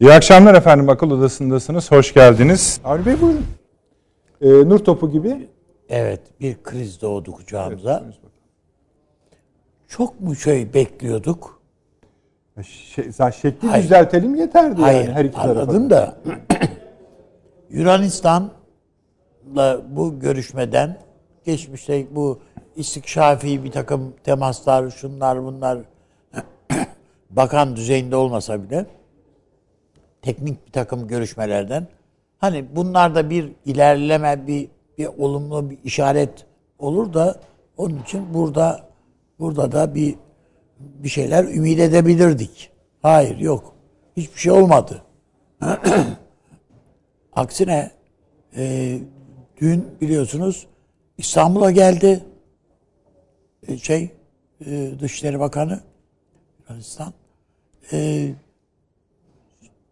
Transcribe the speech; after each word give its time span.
İyi 0.00 0.12
akşamlar 0.12 0.54
efendim. 0.54 0.88
Akıl 0.88 1.10
Odası'ndasınız. 1.10 1.90
Hoş 1.92 2.14
geldiniz. 2.14 2.80
Avni 2.84 3.06
Bey 3.06 3.20
buyurun. 3.20 3.46
Ee, 4.40 4.68
nur 4.68 4.78
topu 4.78 5.10
gibi. 5.10 5.48
Evet, 5.88 6.20
bir 6.40 6.62
kriz 6.62 7.02
doğdu 7.02 7.32
kucağımıza. 7.32 8.04
Çok 9.88 10.20
mu 10.20 10.36
şey 10.36 10.74
bekliyorduk? 10.74 11.60
Şey, 12.62 13.04
şekli 13.42 13.68
Hayır. 13.68 13.84
düzeltelim 13.84 14.34
yeterdi 14.34 14.80
Hayır, 14.80 15.04
yani 15.04 15.14
her 15.14 15.24
iki 15.24 15.36
tarafa. 15.36 15.60
anladım 15.60 15.90
da 15.90 16.16
Yunanistan'la 17.70 18.50
bu 19.88 20.20
görüşmeden 20.20 20.98
geçmişte 21.44 22.06
bu 22.10 22.40
istikşafi 22.76 23.64
bir 23.64 23.70
takım 23.70 24.14
temaslar, 24.24 24.90
şunlar 24.90 25.44
bunlar 25.44 25.78
bakan 27.30 27.76
düzeyinde 27.76 28.16
olmasa 28.16 28.62
bile 28.62 28.86
teknik 30.26 30.66
bir 30.66 30.72
takım 30.72 31.08
görüşmelerden 31.08 31.86
hani 32.38 32.76
bunlarda 32.76 33.30
bir 33.30 33.52
ilerleme, 33.64 34.46
bir, 34.46 34.68
bir 34.98 35.06
olumlu 35.06 35.70
bir 35.70 35.78
işaret 35.84 36.46
olur 36.78 37.12
da 37.12 37.40
onun 37.76 38.02
için 38.02 38.34
burada 38.34 38.88
burada 39.38 39.72
da 39.72 39.94
bir 39.94 40.14
bir 40.78 41.08
şeyler 41.08 41.44
ümit 41.44 41.80
edebilirdik. 41.80 42.70
Hayır 43.02 43.38
yok. 43.38 43.74
Hiçbir 44.16 44.40
şey 44.40 44.52
olmadı. 44.52 45.02
Aksine 47.32 47.90
e, 48.56 48.98
dün 49.60 49.88
biliyorsunuz 50.00 50.66
İstanbul'a 51.18 51.70
geldi 51.70 52.24
e, 53.68 53.78
şey 53.78 54.10
e, 54.66 54.90
Dışişleri 55.00 55.40
Bakanı 55.40 55.80
Yunanistan 56.68 57.12
e, 57.92 58.28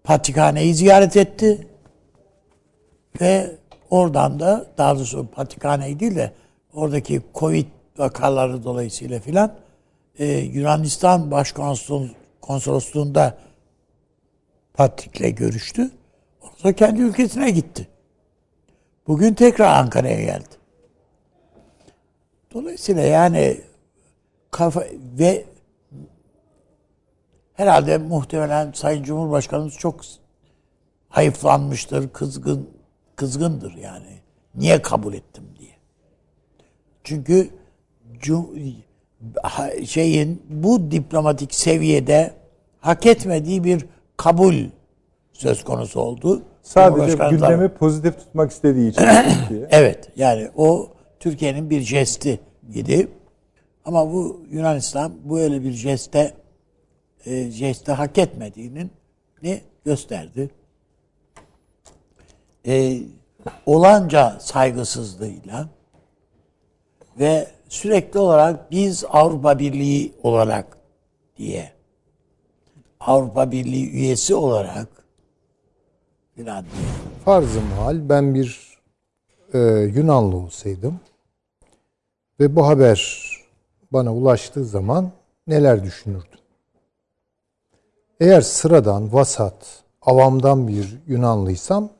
Patrikhane'yi 0.04 0.74
ziyaret 0.74 1.16
etti 1.16 1.66
ve 3.20 3.56
oradan 3.90 4.40
da 4.40 4.66
daha 4.78 4.96
doğrusu 4.96 5.26
Patrikhane'yi 5.26 6.00
değil 6.00 6.16
de 6.16 6.32
oradaki 6.74 7.22
Covid 7.34 7.66
vakaları 7.98 8.64
dolayısıyla 8.64 9.20
filan 9.20 9.54
e, 10.18 10.26
Yunanistan 10.26 11.30
Başkonsolosluğu'nda 11.30 13.38
Patrik'le 14.74 15.36
görüştü. 15.36 15.90
Sonra 16.56 16.72
kendi 16.72 17.02
ülkesine 17.02 17.50
gitti. 17.50 17.88
Bugün 19.06 19.34
tekrar 19.34 19.78
Ankara'ya 19.78 20.20
geldi. 20.20 20.54
Dolayısıyla 22.54 23.02
yani 23.02 23.60
kafa 24.50 24.84
ve 25.18 25.44
herhalde 27.54 27.98
muhtemelen 27.98 28.72
Sayın 28.72 29.02
Cumhurbaşkanımız 29.02 29.74
çok 29.74 30.00
hayıflanmıştır, 31.08 32.08
kızgın 32.08 32.70
kızgındır 33.16 33.74
yani. 33.74 34.20
Niye 34.54 34.82
kabul 34.82 35.14
ettim 35.14 35.44
diye. 35.58 35.70
Çünkü 37.04 37.50
şeyin 39.86 40.42
bu 40.48 40.90
diplomatik 40.90 41.54
seviyede 41.54 42.34
hak 42.80 43.06
etmediği 43.06 43.64
bir 43.64 43.86
kabul 44.16 44.54
söz 45.32 45.64
konusu 45.64 46.00
oldu. 46.00 46.42
Sadece 46.62 47.28
gündemi 47.30 47.68
pozitif 47.68 48.18
tutmak 48.18 48.50
istediği 48.50 48.90
için. 48.90 49.04
Evet 49.70 50.10
yani 50.16 50.50
o 50.56 50.88
Türkiye'nin 51.20 51.70
bir 51.70 51.80
jesti 51.80 52.40
idi. 52.74 53.08
Ama 53.84 54.12
bu 54.12 54.40
Yunanistan 54.50 55.12
böyle 55.30 55.62
bir 55.64 55.72
jeste 55.72 56.34
e, 57.26 57.50
jeste 57.50 57.92
hak 57.92 58.18
etmediğinin 58.18 58.90
ne 59.42 59.60
gösterdi. 59.84 60.50
E, 62.66 63.00
olanca 63.66 64.36
saygısızlığıyla 64.40 65.68
ve 67.18 67.48
sürekli 67.68 68.18
olarak 68.18 68.70
biz 68.70 69.04
Avrupa 69.08 69.58
Birliği 69.58 70.12
olarak 70.22 70.78
diye 71.36 71.72
Avrupa 73.00 73.52
Birliği 73.52 73.90
üyesi 73.90 74.34
olarak 74.34 74.88
filan 76.34 76.64
diye 76.64 76.84
Farz-ı 77.24 77.60
mahal 77.60 78.08
ben 78.08 78.34
bir 78.34 78.78
e, 79.52 79.58
Yunanlı 79.94 80.36
olsaydım 80.36 81.00
ve 82.40 82.56
bu 82.56 82.66
haber 82.66 83.30
bana 83.92 84.14
ulaştığı 84.14 84.64
zaman 84.64 85.12
neler 85.46 85.84
düşünürdüm? 85.84 86.38
Eğer 88.24 88.40
sıradan, 88.40 89.12
vasat, 89.12 89.82
avamdan 90.02 90.68
bir 90.68 90.98
Yunanlıysam 91.06 91.90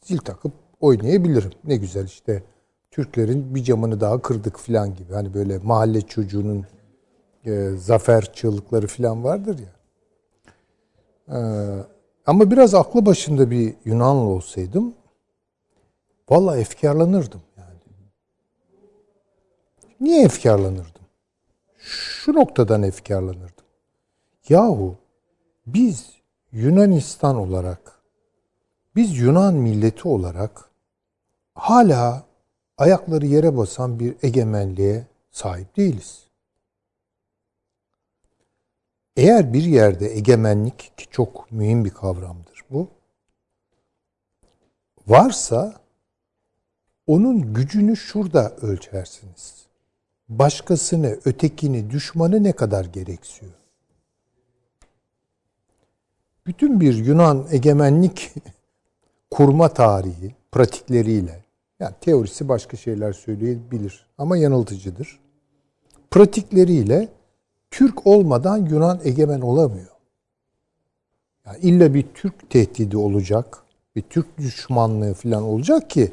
zil 0.00 0.18
takıp 0.18 0.52
oynayabilirim. 0.80 1.50
Ne 1.64 1.76
güzel 1.76 2.04
işte 2.04 2.42
Türklerin 2.90 3.54
bir 3.54 3.64
camını 3.64 4.00
daha 4.00 4.22
kırdık 4.22 4.58
falan 4.58 4.94
gibi. 4.94 5.12
Hani 5.14 5.34
böyle 5.34 5.58
mahalle 5.58 6.00
çocuğunun 6.00 6.66
e, 7.44 7.70
zafer 7.76 8.32
çığlıkları 8.32 8.86
falan 8.86 9.24
vardır 9.24 9.58
ya. 9.58 9.72
Ee, 11.36 11.86
ama 12.26 12.50
biraz 12.50 12.74
aklı 12.74 13.06
başında 13.06 13.50
bir 13.50 13.74
Yunanlı 13.84 14.28
olsaydım 14.28 14.94
vallahi 16.30 16.60
efkarlanırdım 16.60 17.42
yani. 17.56 17.78
Niye 20.00 20.24
efkarlanırdım? 20.24 21.02
Şu 21.78 22.34
noktadan 22.34 22.82
efkarlanırdım. 22.82 23.64
Yahu 24.48 25.01
biz 25.66 26.10
Yunanistan 26.52 27.36
olarak 27.36 28.02
biz 28.96 29.18
Yunan 29.18 29.54
milleti 29.54 30.08
olarak 30.08 30.70
hala 31.54 32.26
ayakları 32.78 33.26
yere 33.26 33.56
basan 33.56 34.00
bir 34.00 34.14
egemenliğe 34.22 35.06
sahip 35.30 35.76
değiliz. 35.76 36.26
Eğer 39.16 39.52
bir 39.52 39.64
yerde 39.64 40.16
egemenlik 40.16 40.78
ki 40.78 41.06
çok 41.10 41.52
mühim 41.52 41.84
bir 41.84 41.90
kavramdır 41.90 42.64
bu. 42.70 42.88
Varsa 45.06 45.80
onun 47.06 47.54
gücünü 47.54 47.96
şurada 47.96 48.56
ölçersiniz. 48.56 49.66
Başkasını, 50.28 51.18
ötekini, 51.24 51.90
düşmanı 51.90 52.42
ne 52.44 52.52
kadar 52.52 52.84
gereksiyor? 52.84 53.52
Bütün 56.46 56.80
bir 56.80 56.94
Yunan 56.94 57.46
egemenlik 57.50 58.34
kurma 59.30 59.68
tarihi, 59.68 60.34
pratikleriyle, 60.52 61.44
yani 61.80 61.94
teorisi 62.00 62.48
başka 62.48 62.76
şeyler 62.76 63.12
söyleyebilir 63.12 64.06
ama 64.18 64.36
yanıltıcıdır. 64.36 65.20
Pratikleriyle 66.10 67.08
Türk 67.70 68.06
olmadan 68.06 68.56
Yunan 68.56 69.00
egemen 69.04 69.40
olamıyor. 69.40 69.92
Yani 71.46 71.58
illa 71.58 71.94
bir 71.94 72.06
Türk 72.14 72.50
tehdidi 72.50 72.96
olacak, 72.96 73.62
bir 73.96 74.02
Türk 74.02 74.38
düşmanlığı 74.38 75.14
falan 75.14 75.42
olacak 75.42 75.90
ki 75.90 76.12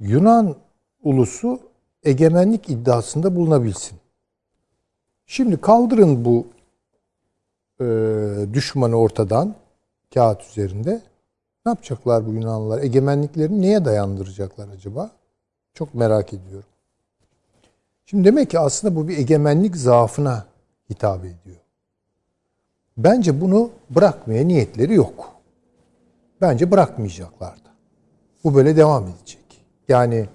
Yunan 0.00 0.56
ulusu 1.02 1.60
egemenlik 2.02 2.70
iddiasında 2.70 3.36
bulunabilsin. 3.36 3.98
Şimdi 5.26 5.60
kaldırın 5.60 6.24
bu 6.24 6.46
e, 7.80 7.84
düşmanı 8.54 8.96
ortadan 8.96 9.54
kağıt 10.14 10.42
üzerinde. 10.50 11.00
Ne 11.66 11.70
yapacaklar 11.70 12.26
bu 12.26 12.32
Yunanlılar? 12.32 12.82
Egemenliklerini 12.82 13.62
neye 13.62 13.84
dayandıracaklar 13.84 14.68
acaba? 14.68 15.10
Çok 15.74 15.94
merak 15.94 16.32
ediyorum. 16.32 16.68
Şimdi 18.06 18.24
demek 18.24 18.50
ki 18.50 18.58
aslında 18.58 18.96
bu 18.96 19.08
bir 19.08 19.18
egemenlik 19.18 19.76
zaafına 19.76 20.44
hitap 20.90 21.20
ediyor. 21.20 21.56
Bence 22.96 23.40
bunu 23.40 23.70
bırakmaya 23.90 24.44
niyetleri 24.44 24.94
yok. 24.94 25.34
Bence 26.40 26.70
bırakmayacaklar 26.70 27.56
da. 27.56 27.70
Bu 28.44 28.54
böyle 28.54 28.76
devam 28.76 29.04
edecek. 29.08 29.64
Yani 29.88 30.28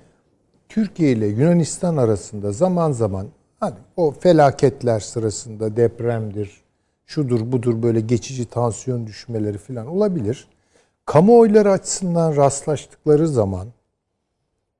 Türkiye 0.69 1.11
ile 1.11 1.27
Yunanistan 1.27 1.97
arasında 1.97 2.51
zaman 2.51 2.91
zaman 2.91 3.27
hani 3.59 3.75
o 3.97 4.11
felaketler 4.11 4.99
sırasında 4.99 5.77
depremdir, 5.77 6.64
şudur 7.05 7.51
budur 7.51 7.83
böyle 7.83 7.99
geçici 7.99 8.45
tansiyon 8.45 9.07
düşmeleri 9.07 9.57
falan 9.57 9.87
olabilir. 9.87 10.47
Kamuoyları 11.05 11.71
açısından 11.71 12.35
rastlaştıkları 12.35 13.27
zaman 13.27 13.67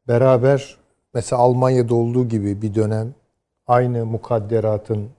beraber 0.07 0.77
mesela 1.13 1.41
Almanya'da 1.41 1.95
olduğu 1.95 2.27
gibi 2.27 2.61
bir 2.61 2.75
dönem 2.75 3.13
aynı 3.67 4.05
mukadderatın 4.05 5.09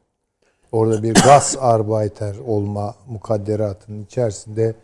orada 0.73 1.03
bir 1.03 1.15
gaz 1.15 1.57
arbeiter 1.61 2.37
olma 2.47 2.95
mukadderatının 3.09 4.05
içerisinde 4.05 4.75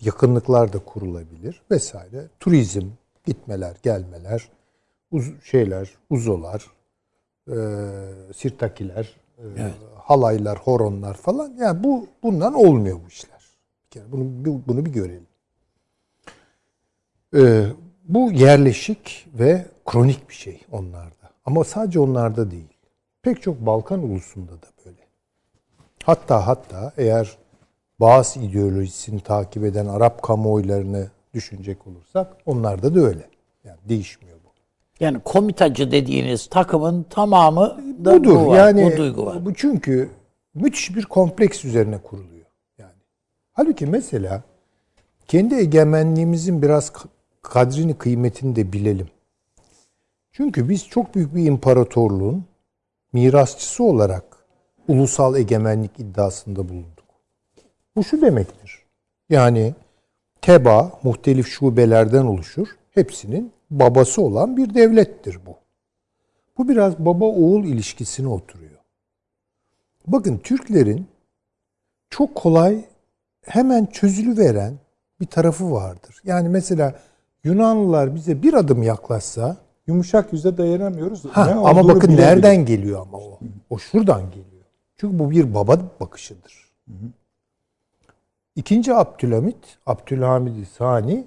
yakınlıklar 0.00 0.72
da 0.72 0.78
kurulabilir 0.78 1.62
vesaire. 1.70 2.28
Turizm, 2.40 2.86
gitmeler, 3.24 3.76
gelmeler, 3.82 4.48
uz 5.10 5.44
şeyler, 5.44 5.90
uzolar, 6.10 6.66
e, 7.48 7.56
sirtakiler, 8.36 9.16
e, 9.56 9.70
halaylar, 9.94 10.58
horonlar 10.58 11.14
falan. 11.14 11.52
Yani 11.58 11.84
bu 11.84 12.06
bundan 12.22 12.54
olmuyor 12.54 12.98
bu 13.04 13.08
işler. 13.08 13.40
Bir 13.94 14.12
bunu, 14.12 14.62
bunu 14.68 14.86
bir 14.86 14.92
görelim. 14.92 15.26
Ee, 17.36 17.66
bu 18.04 18.32
yerleşik 18.32 19.28
ve 19.34 19.66
kronik 19.86 20.28
bir 20.28 20.34
şey 20.34 20.60
onlarda. 20.72 21.30
Ama 21.44 21.64
sadece 21.64 22.00
onlarda 22.00 22.50
değil. 22.50 22.68
Pek 23.22 23.42
çok 23.42 23.66
Balkan 23.66 24.02
ulusunda 24.02 24.52
da 24.52 24.66
böyle. 24.86 25.06
Hatta 26.04 26.46
hatta 26.46 26.92
eğer 26.96 27.38
bazı 28.00 28.40
ideolojisini 28.40 29.20
takip 29.20 29.64
eden 29.64 29.86
Arap 29.86 30.22
kamuoylarını 30.22 31.10
düşünecek 31.34 31.86
olursak 31.86 32.36
onlarda 32.46 32.94
da 32.94 33.00
öyle. 33.00 33.28
Yani 33.64 33.78
değişmiyor. 33.88 34.29
Yani 35.00 35.20
komitacı 35.20 35.90
dediğiniz 35.90 36.46
takımın 36.46 37.02
tamamı 37.02 37.78
da 38.04 38.14
Budur. 38.14 38.34
bu 38.34 38.46
var. 38.46 38.58
yani 38.58 38.92
bu 38.92 38.96
duygu 38.96 39.26
var. 39.26 39.44
bu 39.44 39.54
çünkü 39.54 40.10
müthiş 40.54 40.96
bir 40.96 41.04
kompleks 41.04 41.64
üzerine 41.64 41.98
kuruluyor. 41.98 42.46
Yani 42.78 42.92
halbuki 43.52 43.86
mesela 43.86 44.42
kendi 45.28 45.54
egemenliğimizin 45.54 46.62
biraz 46.62 46.92
kadrini, 47.42 47.94
kıymetini 47.94 48.56
de 48.56 48.72
bilelim. 48.72 49.08
Çünkü 50.32 50.68
biz 50.68 50.88
çok 50.88 51.14
büyük 51.14 51.34
bir 51.34 51.44
imparatorluğun 51.44 52.44
mirasçısı 53.12 53.84
olarak 53.84 54.24
ulusal 54.88 55.36
egemenlik 55.36 55.90
iddiasında 55.98 56.68
bulunduk. 56.68 57.04
Bu 57.96 58.04
şu 58.04 58.22
demektir. 58.22 58.78
Yani 59.30 59.74
teba 60.42 60.92
muhtelif 61.02 61.48
şubelerden 61.48 62.24
oluşur. 62.24 62.68
Hepsinin 62.90 63.52
babası 63.70 64.22
olan 64.22 64.56
bir 64.56 64.74
devlettir 64.74 65.38
bu. 65.46 65.56
Bu 66.58 66.68
biraz 66.68 66.98
baba 66.98 67.24
oğul 67.24 67.64
ilişkisine 67.64 68.28
oturuyor. 68.28 68.70
Bakın 70.06 70.38
Türklerin 70.38 71.06
çok 72.10 72.34
kolay 72.34 72.84
hemen 73.42 73.86
çözülüveren 73.86 74.74
bir 75.20 75.26
tarafı 75.26 75.72
vardır. 75.72 76.20
Yani 76.24 76.48
mesela 76.48 76.94
Yunanlılar 77.44 78.14
bize 78.14 78.42
bir 78.42 78.54
adım 78.54 78.82
yaklaşsa 78.82 79.56
Yumuşak 79.86 80.32
yüze 80.32 80.56
dayanamıyoruz. 80.56 81.24
Ha, 81.24 81.46
Ne 81.46 81.52
ama 81.52 81.88
bakın 81.88 82.16
nereden 82.16 82.64
geliyor 82.66 83.00
ama 83.00 83.18
o. 83.18 83.38
O 83.70 83.78
şuradan 83.78 84.30
geliyor. 84.30 84.64
Çünkü 84.96 85.18
bu 85.18 85.30
bir 85.30 85.54
baba 85.54 85.78
bakışıdır. 86.00 86.70
İkinci 88.56 88.94
Abdülhamit, 88.94 89.78
Abdülhamid 89.86 90.66
Sani 90.78 91.26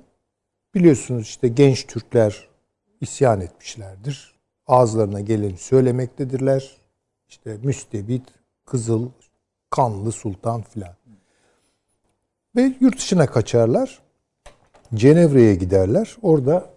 biliyorsunuz 0.76 1.24
işte 1.24 1.48
genç 1.48 1.88
Türkler 1.88 2.48
isyan 3.02 3.42
etmişlerdir. 3.42 4.34
Ağızlarına 4.68 5.20
geleni 5.20 5.58
söylemektedirler. 5.58 6.78
İşte 7.28 7.58
müstebit, 7.64 8.24
kızıl, 8.66 9.10
kanlı 9.70 10.12
sultan 10.12 10.62
filan. 10.62 10.96
Ve 12.56 12.76
yurt 12.80 12.98
dışına 12.98 13.28
kaçarlar. 13.28 14.02
Cenevre'ye 14.94 15.56
giderler. 15.56 16.18
Orada 16.22 16.70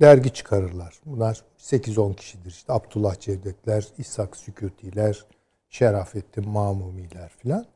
dergi 0.00 0.32
çıkarırlar. 0.32 1.00
Bunlar 1.06 1.42
8-10 1.58 2.14
kişidir. 2.14 2.50
İşte 2.50 2.72
Abdullah 2.72 3.20
Cevdetler, 3.20 3.88
İshak 3.98 4.36
Sükutiler, 4.36 5.24
Şerafettin 5.70 6.48
Mamumiler 6.48 7.28
filan. 7.28 7.66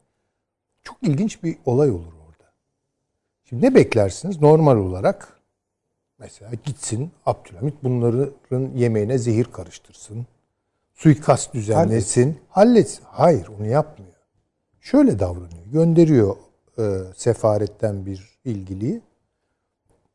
Çok 0.82 0.96
ilginç 1.02 1.42
bir 1.42 1.58
olay 1.66 1.90
olur 1.90 2.12
orada. 2.12 2.52
Şimdi 3.44 3.66
ne 3.66 3.74
beklersiniz? 3.74 4.40
Normal 4.40 4.76
olarak 4.76 5.35
mesela 6.18 6.50
gitsin 6.64 7.10
Abdülhamit 7.26 7.74
bunların 7.82 8.70
yemeğine 8.74 9.18
zehir 9.18 9.44
karıştırsın. 9.44 10.26
Suikast 10.94 11.54
düzenlesin. 11.54 12.38
Halletsin. 12.48 13.04
Hayır 13.04 13.48
onu 13.58 13.66
yapmıyor. 13.66 14.12
Şöyle 14.80 15.18
davranıyor. 15.18 15.66
Gönderiyor 15.72 16.36
e, 16.78 16.82
sefaretten 17.16 18.06
bir 18.06 18.38
ilgiliyi. 18.44 19.00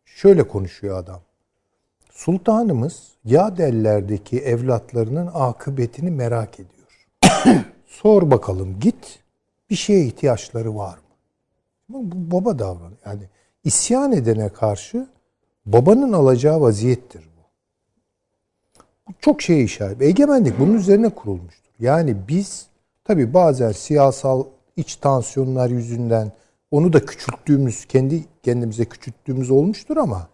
Şöyle 0.06 0.48
konuşuyor 0.48 0.98
adam. 0.98 1.22
Sultanımız 2.12 3.12
Yadeller'deki 3.26 4.40
evlatlarının 4.40 5.30
akıbetini 5.34 6.12
merak 6.12 6.60
ediyor. 6.60 7.08
Sor 7.88 8.32
bakalım 8.32 8.80
git 8.80 9.20
bir 9.70 9.76
şeye 9.76 10.06
ihtiyaçları 10.06 10.76
var 10.76 10.98
mı? 10.98 11.04
Bu 11.90 12.32
baba 12.32 12.60
davranıyor. 12.60 12.98
Yani 13.06 13.24
isyan 13.64 14.12
edene 14.12 14.50
karşı 14.50 15.08
babanın 15.66 16.14
alacağı 16.14 16.62
vaziyettir 16.62 17.22
bu. 17.38 17.42
Bu 19.08 19.14
çok 19.22 19.42
şeye 19.42 19.64
işaret. 19.64 20.02
Egemenlik 20.02 20.60
bunun 20.60 20.74
üzerine 20.74 21.10
kurulmuştur. 21.10 21.72
Yani 21.80 22.16
biz 22.28 22.68
tabi 23.04 23.34
bazen 23.34 23.72
siyasal 23.72 24.46
iç 24.78 24.96
tansiyonlar 24.96 25.70
yüzünden 25.70 26.32
onu 26.72 26.94
da 26.94 27.06
küçülttüğümüz, 27.06 27.86
kendi 27.86 28.26
kendimize 28.44 28.86
küçülttüğümüz 28.86 29.52
olmuştur 29.52 29.98
ama 29.98 30.28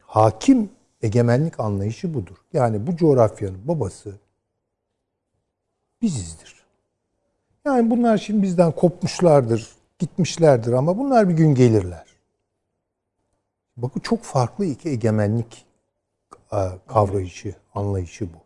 hakim 0.00 0.70
egemenlik 1.02 1.60
anlayışı 1.60 2.14
budur. 2.14 2.36
Yani 2.52 2.86
bu 2.86 2.96
coğrafyanın 2.96 3.68
babası 3.68 4.12
bizizdir. 6.02 6.58
Yani 7.64 7.90
bunlar 7.90 8.18
şimdi 8.18 8.42
bizden 8.42 8.72
kopmuşlardır, 8.72 9.68
gitmişlerdir 9.98 10.72
ama 10.72 10.98
bunlar 10.98 11.28
bir 11.28 11.34
gün 11.34 11.54
gelirler. 11.54 12.07
Bakın 13.82 14.00
çok 14.00 14.22
farklı 14.22 14.64
iki 14.64 14.88
egemenlik 14.88 15.66
e, 16.52 16.56
kavrayışı, 16.86 17.54
anlayışı 17.74 18.24
bu. 18.26 18.38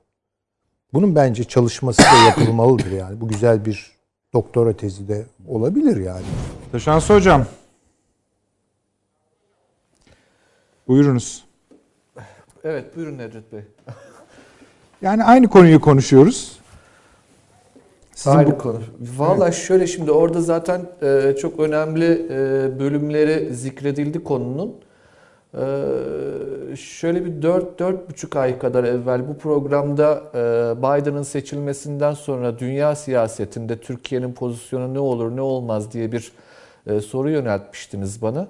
Bunun 0.93 1.14
bence 1.14 1.44
çalışması 1.44 2.02
da 2.02 2.17
yapılmalıdır 2.29 2.90
yani. 2.90 3.20
Bu 3.20 3.29
güzel 3.29 3.64
bir 3.64 3.93
doktora 4.32 4.73
tezi 4.76 5.08
de 5.08 5.26
olabilir 5.49 5.96
yani. 5.96 6.25
Taşansı 6.73 7.14
Hocam. 7.14 7.46
Buyurunuz. 10.88 11.44
Evet 12.64 12.96
buyurun 12.96 13.19
Nedret 13.19 13.52
Bey. 13.52 13.61
Yani 15.02 15.25
aynı 15.25 15.49
konuyu 15.49 15.81
konuşuyoruz. 15.81 16.58
Sizin 18.14 18.37
Aynı 18.37 18.50
bu- 18.50 18.58
konu. 18.58 18.81
Valla 19.17 19.52
şöyle 19.52 19.87
şimdi 19.87 20.11
orada 20.11 20.40
zaten 20.40 20.87
e, 21.02 21.37
çok 21.40 21.61
önemli 21.61 22.26
e, 22.31 22.38
bölümleri 22.79 23.55
zikredildi 23.55 24.25
konunun. 24.25 24.75
E, 25.54 26.76
şöyle 26.76 27.25
bir 27.25 27.43
4-4,5 27.43 28.38
ay 28.38 28.58
kadar 28.58 28.84
evvel 28.84 29.28
bu 29.28 29.38
programda 29.38 30.22
e, 30.34 30.38
Biden'ın 30.78 31.22
seçilmesinden 31.22 32.14
sonra 32.14 32.58
dünya 32.58 32.94
siyasetinde 32.94 33.76
Türkiye'nin 33.76 34.32
pozisyonu 34.32 34.94
ne 34.94 34.99
olur 34.99 35.37
ne 35.37 35.40
olmaz 35.40 35.93
diye 35.93 36.12
bir 36.12 36.32
e, 36.87 37.00
soru 37.00 37.31
yöneltmiştiniz 37.31 38.22
bana. 38.22 38.49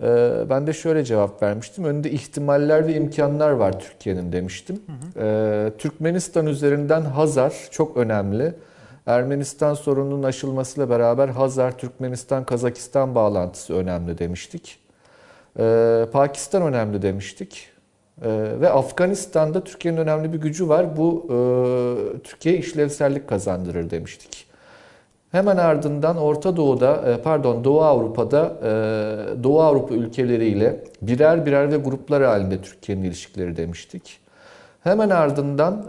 E, 0.00 0.06
ben 0.50 0.66
de 0.66 0.72
şöyle 0.72 1.04
cevap 1.04 1.42
vermiştim. 1.42 1.84
Önünde 1.84 2.10
ihtimaller 2.10 2.86
ve 2.86 2.94
imkanlar 2.94 3.50
var 3.50 3.80
Türkiye'nin 3.80 4.32
demiştim. 4.32 4.80
E, 5.16 5.72
Türkmenistan 5.78 6.46
üzerinden 6.46 7.00
Hazar 7.00 7.54
çok 7.70 7.96
önemli. 7.96 8.54
Ermenistan 9.06 9.74
sorununun 9.74 10.22
aşılmasıyla 10.22 10.90
beraber 10.90 11.28
Hazar, 11.28 11.78
Türkmenistan, 11.78 12.44
Kazakistan 12.44 13.14
bağlantısı 13.14 13.74
önemli 13.74 14.18
demiştik. 14.18 14.85
Ee, 15.58 16.06
Pakistan 16.12 16.62
önemli 16.62 17.02
demiştik. 17.02 17.68
Ee, 18.22 18.28
ve 18.60 18.70
Afganistan'da 18.70 19.64
Türkiye'nin 19.64 19.98
önemli 19.98 20.32
bir 20.32 20.38
gücü 20.38 20.68
var. 20.68 20.96
Bu 20.96 21.26
e, 21.26 22.18
Türkiye'ye 22.18 22.60
işlevsellik 22.60 23.28
kazandırır 23.28 23.90
demiştik. 23.90 24.46
Hemen 25.32 25.56
ardından 25.56 26.16
Orta 26.16 26.56
Doğu'da, 26.56 27.10
e, 27.10 27.22
pardon 27.22 27.64
Doğu 27.64 27.82
Avrupa'da 27.82 28.56
e, 28.62 29.44
Doğu 29.44 29.60
Avrupa 29.60 29.94
ülkeleriyle 29.94 30.84
birer 31.02 31.46
birer 31.46 31.72
ve 31.72 31.76
gruplar 31.76 32.22
halinde 32.22 32.62
Türkiye'nin 32.62 33.02
ilişkileri 33.02 33.56
demiştik. 33.56 34.20
Hemen 34.82 35.10
ardından 35.10 35.84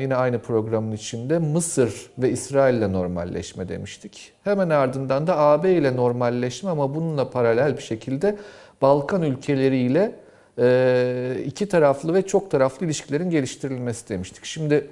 yine 0.00 0.16
aynı 0.16 0.38
programın 0.38 0.92
içinde 0.92 1.38
Mısır 1.38 2.10
ve 2.18 2.30
İsrail 2.30 2.74
ile 2.74 2.92
normalleşme 2.92 3.68
demiştik. 3.68 4.32
Hemen 4.44 4.70
ardından 4.70 5.26
da 5.26 5.38
AB 5.38 5.72
ile 5.72 5.96
normalleşme 5.96 6.70
ama 6.70 6.94
bununla 6.94 7.30
paralel 7.30 7.76
bir 7.76 7.82
şekilde 7.82 8.36
Balkan 8.82 9.22
ülkeleriyle 9.22 10.14
e, 10.58 11.36
iki 11.46 11.68
taraflı 11.68 12.14
ve 12.14 12.26
çok 12.26 12.50
taraflı 12.50 12.86
ilişkilerin 12.86 13.30
geliştirilmesi 13.30 14.08
demiştik. 14.08 14.44
Şimdi 14.44 14.90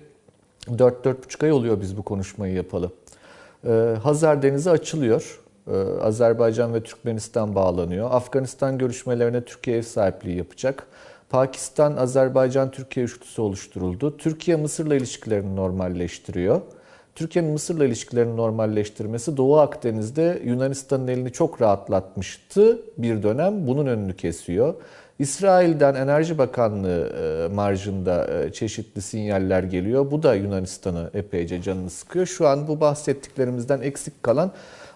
4-4,5 0.67 1.45
ay 1.45 1.53
oluyor 1.53 1.81
biz 1.81 1.97
bu 1.97 2.03
konuşmayı 2.03 2.55
yapalı. 2.55 2.91
E, 3.67 3.71
Hazar 4.03 4.43
Denizi 4.43 4.71
açılıyor. 4.71 5.41
E, 5.67 5.77
Azerbaycan 6.03 6.75
ve 6.75 6.83
Türkmenistan 6.83 7.55
bağlanıyor. 7.55 8.09
Afganistan 8.11 8.79
görüşmelerine 8.79 9.45
Türkiye 9.45 9.77
ev 9.77 9.83
sahipliği 9.83 10.37
yapacak. 10.37 10.87
Pakistan, 11.31 11.97
Azerbaycan, 11.97 12.71
Türkiye 12.71 13.07
üçlüsü 13.07 13.43
oluşturuldu. 13.43 14.17
Türkiye 14.17 14.57
Mısır'la 14.57 14.95
ilişkilerini 14.95 15.57
normalleştiriyor. 15.57 16.61
Türkiye'nin 17.15 17.53
Mısır'la 17.53 17.85
ilişkilerini 17.85 18.37
normalleştirmesi 18.37 19.37
Doğu 19.37 19.59
Akdeniz'de 19.59 20.43
Yunanistan'ın 20.45 21.09
elini 21.09 21.33
çok 21.33 21.63
rahatlatmıştı 21.63 22.79
bir 22.99 23.23
dönem. 23.23 23.67
Bunun 23.67 23.87
önünü 23.87 24.17
kesiyor. 24.17 24.75
İsrail'den 25.19 25.95
Enerji 25.95 26.39
Bakanlığı 26.39 27.09
e, 27.09 27.55
marjında 27.55 28.27
e, 28.27 28.53
çeşitli 28.53 29.03
sinyaller 29.03 29.63
geliyor. 29.63 30.11
Bu 30.11 30.23
da 30.23 30.35
Yunanistan'ı 30.35 31.11
epeyce 31.15 31.63
canını 31.63 31.91
sıkıyor. 31.91 32.27
Şu 32.27 32.49
an 32.49 32.69
bu 32.69 32.81
bahsettiklerimizden 32.81 33.81
eksik 33.81 34.23
kalan 34.23 34.53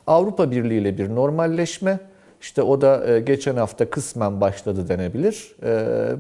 Avrupa 0.07 0.51
Birliği 0.51 0.81
ile 0.81 0.99
bir 0.99 1.15
normalleşme. 1.15 1.99
İşte 2.41 2.63
o 2.63 2.81
da 2.81 3.07
e, 3.07 3.21
geçen 3.21 3.57
hafta 3.57 3.91
kısmen 3.91 4.41
başladı 4.41 4.89
denebilir. 4.89 5.57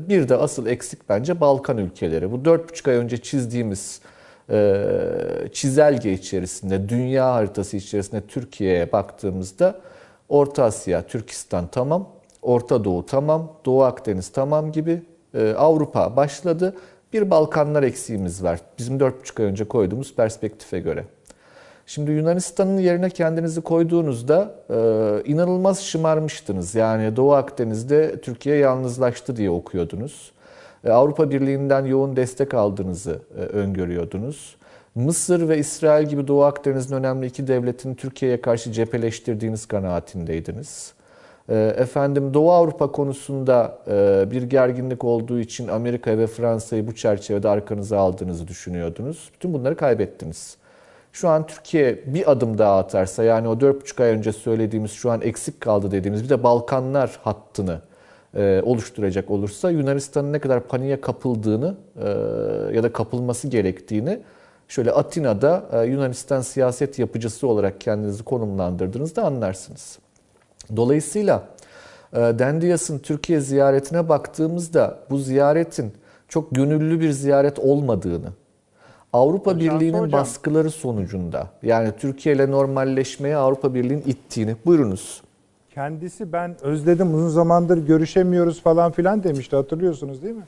Bir 0.08 0.28
de 0.28 0.36
asıl 0.36 0.66
eksik 0.66 1.08
bence 1.08 1.40
Balkan 1.40 1.78
ülkeleri. 1.78 2.32
Bu 2.32 2.36
4,5 2.36 2.90
ay 2.90 2.96
önce 2.96 3.16
çizdiğimiz 3.16 4.00
çizelge 5.52 6.12
içerisinde, 6.12 6.88
dünya 6.88 7.34
haritası 7.34 7.76
içerisinde 7.76 8.20
Türkiye'ye 8.20 8.92
baktığımızda 8.92 9.80
Orta 10.28 10.64
Asya, 10.64 11.02
Türkistan 11.02 11.66
tamam, 11.66 12.08
Orta 12.42 12.84
Doğu 12.84 13.06
tamam, 13.06 13.52
Doğu 13.64 13.82
Akdeniz 13.82 14.28
tamam 14.28 14.72
gibi 14.72 15.02
Avrupa 15.56 16.16
başladı. 16.16 16.74
Bir 17.12 17.30
Balkanlar 17.30 17.82
eksiğimiz 17.82 18.44
var. 18.44 18.60
Bizim 18.78 18.98
4,5 18.98 19.42
ay 19.42 19.48
önce 19.48 19.64
koyduğumuz 19.64 20.14
perspektife 20.14 20.80
göre. 20.80 21.04
Şimdi 21.86 22.10
Yunanistan'ın 22.10 22.78
yerine 22.78 23.10
kendinizi 23.10 23.60
koyduğunuzda 23.60 24.54
e, 24.70 24.76
inanılmaz 25.30 25.82
şımarmıştınız. 25.82 26.74
Yani 26.74 27.16
Doğu 27.16 27.32
Akdeniz'de 27.32 28.20
Türkiye 28.20 28.56
yalnızlaştı 28.56 29.36
diye 29.36 29.50
okuyordunuz. 29.50 30.32
E, 30.84 30.90
Avrupa 30.90 31.30
Birliği'nden 31.30 31.84
yoğun 31.84 32.16
destek 32.16 32.54
aldığınızı 32.54 33.20
e, 33.38 33.40
öngörüyordunuz. 33.40 34.56
Mısır 34.94 35.48
ve 35.48 35.58
İsrail 35.58 36.08
gibi 36.08 36.28
Doğu 36.28 36.42
Akdeniz'in 36.42 36.96
önemli 36.96 37.26
iki 37.26 37.46
devletini 37.46 37.96
Türkiye'ye 37.96 38.40
karşı 38.40 38.72
cepheleştirdiğiniz 38.72 39.66
kanaatindeydiniz. 39.66 40.94
E, 41.48 41.74
efendim 41.76 42.34
Doğu 42.34 42.52
Avrupa 42.52 42.92
konusunda 42.92 43.78
e, 43.88 44.30
bir 44.30 44.42
gerginlik 44.42 45.04
olduğu 45.04 45.40
için 45.40 45.68
Amerika 45.68 46.18
ve 46.18 46.26
Fransa'yı 46.26 46.86
bu 46.86 46.94
çerçevede 46.94 47.48
arkanıza 47.48 47.98
aldığınızı 47.98 48.48
düşünüyordunuz. 48.48 49.30
Bütün 49.34 49.52
bunları 49.52 49.76
kaybettiniz. 49.76 50.56
Şu 51.12 51.28
an 51.28 51.46
Türkiye 51.46 52.00
bir 52.06 52.30
adım 52.30 52.58
daha 52.58 52.78
atarsa 52.78 53.24
yani 53.24 53.48
o 53.48 53.52
4,5 53.52 54.02
ay 54.02 54.10
önce 54.10 54.32
söylediğimiz 54.32 54.90
şu 54.90 55.10
an 55.10 55.20
eksik 55.22 55.60
kaldı 55.60 55.90
dediğimiz 55.90 56.24
bir 56.24 56.28
de 56.28 56.42
Balkanlar 56.42 57.18
hattını 57.22 57.80
oluşturacak 58.62 59.30
olursa 59.30 59.70
Yunanistan'ın 59.70 60.32
ne 60.32 60.38
kadar 60.38 60.60
paniğe 60.60 61.00
kapıldığını 61.00 61.74
e, 61.96 62.08
ya 62.76 62.82
da 62.82 62.92
kapılması 62.92 63.48
gerektiğini 63.48 64.20
şöyle 64.68 64.92
Atina'da 64.92 65.64
e, 65.72 65.86
Yunanistan 65.86 66.40
siyaset 66.40 66.98
yapıcısı 66.98 67.46
olarak 67.48 67.80
kendinizi 67.80 68.24
konumlandırdığınızda 68.24 69.24
anlarsınız. 69.24 69.98
Dolayısıyla 70.76 71.42
e, 72.12 72.16
Dendias'ın 72.16 72.98
Türkiye 72.98 73.40
ziyaretine 73.40 74.08
baktığımızda 74.08 74.98
bu 75.10 75.18
ziyaretin 75.18 75.92
çok 76.28 76.50
gönüllü 76.50 77.00
bir 77.00 77.10
ziyaret 77.10 77.58
olmadığını, 77.58 78.28
Avrupa 79.12 79.58
Birliği'nin 79.58 80.12
baskıları 80.12 80.70
sonucunda 80.70 81.48
yani 81.62 81.92
Türkiye 81.98 82.34
ile 82.34 82.50
normalleşmeye 82.50 83.36
Avrupa 83.36 83.74
Birliği'nin 83.74 84.02
ittiğini. 84.06 84.56
Buyurunuz. 84.66 85.22
Kendisi 85.74 86.32
ben 86.32 86.56
özledim 86.62 87.14
uzun 87.14 87.28
zamandır 87.28 87.86
görüşemiyoruz 87.86 88.62
falan 88.62 88.92
filan 88.92 89.24
demişti 89.24 89.56
hatırlıyorsunuz 89.56 90.22
değil 90.22 90.34
mi? 90.34 90.46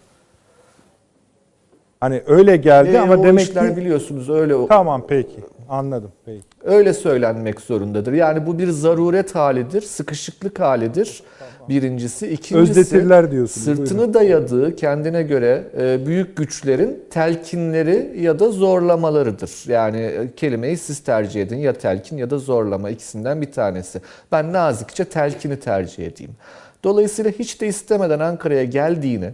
Hani 2.01 2.23
öyle 2.27 2.57
geldi 2.57 2.91
e, 2.91 2.99
ama 2.99 3.15
o 3.15 3.25
demek 3.25 3.47
ki 3.47 3.77
biliyorsunuz 3.77 4.31
öyle. 4.31 4.67
Tamam 4.67 5.05
peki. 5.09 5.45
Anladım. 5.69 6.11
Peki. 6.25 6.43
Öyle 6.65 6.93
söylenmek 6.93 7.61
zorundadır. 7.61 8.13
Yani 8.13 8.47
bu 8.47 8.59
bir 8.59 8.69
zaruret 8.69 9.35
halidir, 9.35 9.81
sıkışıklık 9.81 10.61
halidir. 10.61 11.23
Birincisi, 11.69 12.27
ikincisi 12.27 12.57
Özletirler 12.57 13.31
diyorsunuz. 13.31 13.65
Sırtını 13.65 13.99
Buyurun. 13.99 14.15
dayadığı 14.15 14.77
kendine 14.77 15.23
göre 15.23 15.65
e, 15.81 16.07
büyük 16.07 16.37
güçlerin 16.37 17.05
telkinleri 17.11 18.21
ya 18.21 18.39
da 18.39 18.51
zorlamalarıdır. 18.51 19.69
Yani 19.69 19.99
e, 19.99 20.29
kelimeyi 20.37 20.77
siz 20.77 21.01
tercih 21.01 21.43
edin 21.43 21.57
ya 21.57 21.73
telkin 21.73 22.17
ya 22.17 22.31
da 22.31 22.39
zorlama 22.39 22.91
ikisinden 22.91 23.41
bir 23.41 23.53
tanesi. 23.53 24.01
Ben 24.33 24.53
nazikçe 24.53 25.05
telkini 25.05 25.61
tercih 25.61 26.07
edeyim. 26.07 26.33
Dolayısıyla 26.85 27.31
hiç 27.31 27.61
de 27.61 27.67
istemeden 27.67 28.21
Ankara'ya 28.21 28.65
geldiğini 28.65 29.31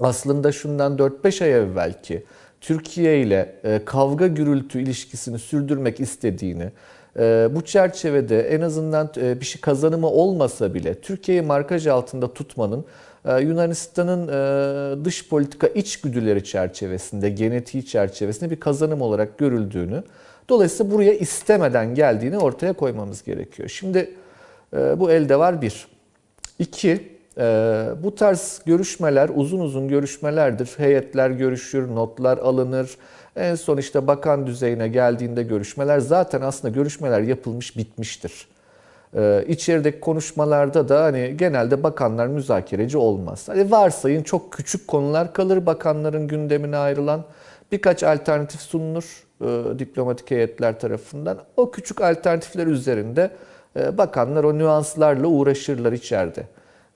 aslında 0.00 0.52
şundan 0.52 0.96
4-5 0.96 1.44
ay 1.44 1.52
evvelki 1.52 2.22
Türkiye 2.60 3.20
ile 3.20 3.54
e, 3.64 3.80
kavga 3.84 4.26
gürültü 4.26 4.82
ilişkisini 4.82 5.38
sürdürmek 5.38 6.00
istediğini, 6.00 6.70
bu 7.54 7.62
çerçevede 7.64 8.40
en 8.40 8.60
azından 8.60 9.10
e, 9.16 9.40
bir 9.40 9.44
şey 9.44 9.60
kazanımı 9.60 10.06
olmasa 10.06 10.74
bile 10.74 10.94
Türkiye'yi 10.94 11.42
markaj 11.42 11.86
altında 11.86 12.34
tutmanın 12.34 12.84
Yunanistan'ın 13.40 14.28
dış 15.04 15.28
politika 15.28 15.66
içgüdüleri 15.66 16.44
çerçevesinde, 16.44 17.30
genetiği 17.30 17.86
çerçevesinde 17.86 18.50
bir 18.50 18.60
kazanım 18.60 19.02
olarak 19.02 19.38
görüldüğünü, 19.38 20.02
dolayısıyla 20.48 20.92
buraya 20.92 21.12
istemeden 21.12 21.94
geldiğini 21.94 22.38
ortaya 22.38 22.72
koymamız 22.72 23.24
gerekiyor. 23.24 23.68
Şimdi 23.68 24.14
bu 24.72 25.10
elde 25.10 25.38
var 25.38 25.62
bir. 25.62 25.86
İki, 26.58 27.12
bu 28.02 28.14
tarz 28.16 28.60
görüşmeler 28.66 29.30
uzun 29.34 29.60
uzun 29.60 29.88
görüşmelerdir. 29.88 30.70
Heyetler 30.76 31.30
görüşür, 31.30 31.94
notlar 31.94 32.38
alınır. 32.38 32.96
En 33.36 33.54
son 33.54 33.76
işte 33.76 34.06
bakan 34.06 34.46
düzeyine 34.46 34.88
geldiğinde 34.88 35.42
görüşmeler 35.42 35.98
zaten 35.98 36.40
aslında 36.40 36.74
görüşmeler 36.74 37.20
yapılmış 37.20 37.76
bitmiştir. 37.76 38.48
Ee, 39.16 40.00
konuşmalarda 40.00 40.88
da 40.88 41.04
hani 41.04 41.34
genelde 41.36 41.82
bakanlar 41.82 42.26
müzakereci 42.26 42.98
olmaz. 42.98 43.48
Hani 43.48 43.70
varsayın 43.70 44.22
çok 44.22 44.52
küçük 44.52 44.88
konular 44.88 45.32
kalır 45.32 45.66
bakanların 45.66 46.28
gündemine 46.28 46.76
ayrılan. 46.76 47.24
Birkaç 47.72 48.02
alternatif 48.02 48.60
sunulur 48.60 49.24
e, 49.40 49.78
diplomatik 49.78 50.30
heyetler 50.30 50.80
tarafından. 50.80 51.38
O 51.56 51.70
küçük 51.70 52.00
alternatifler 52.00 52.66
üzerinde 52.66 53.30
e, 53.76 53.98
bakanlar 53.98 54.44
o 54.44 54.58
nüanslarla 54.58 55.26
uğraşırlar 55.26 55.92
içeride. 55.92 56.46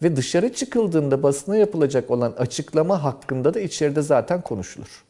Ve 0.03 0.17
dışarı 0.17 0.53
çıkıldığında 0.53 1.23
basına 1.23 1.57
yapılacak 1.57 2.11
olan 2.11 2.33
açıklama 2.39 3.05
hakkında 3.05 3.55
da 3.55 3.61
içeride 3.61 4.03
zaten 4.03 4.41
konuşulur. 4.41 5.06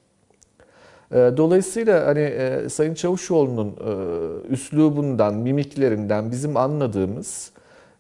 Ee, 1.13 1.33
dolayısıyla 1.37 2.07
hani 2.07 2.21
e, 2.21 2.69
Sayın 2.69 2.95
Çavuşoğlu'nun 2.95 3.69
e, 3.69 4.53
üslubundan, 4.53 5.35
mimiklerinden 5.35 6.31
bizim 6.31 6.57
anladığımız 6.57 7.51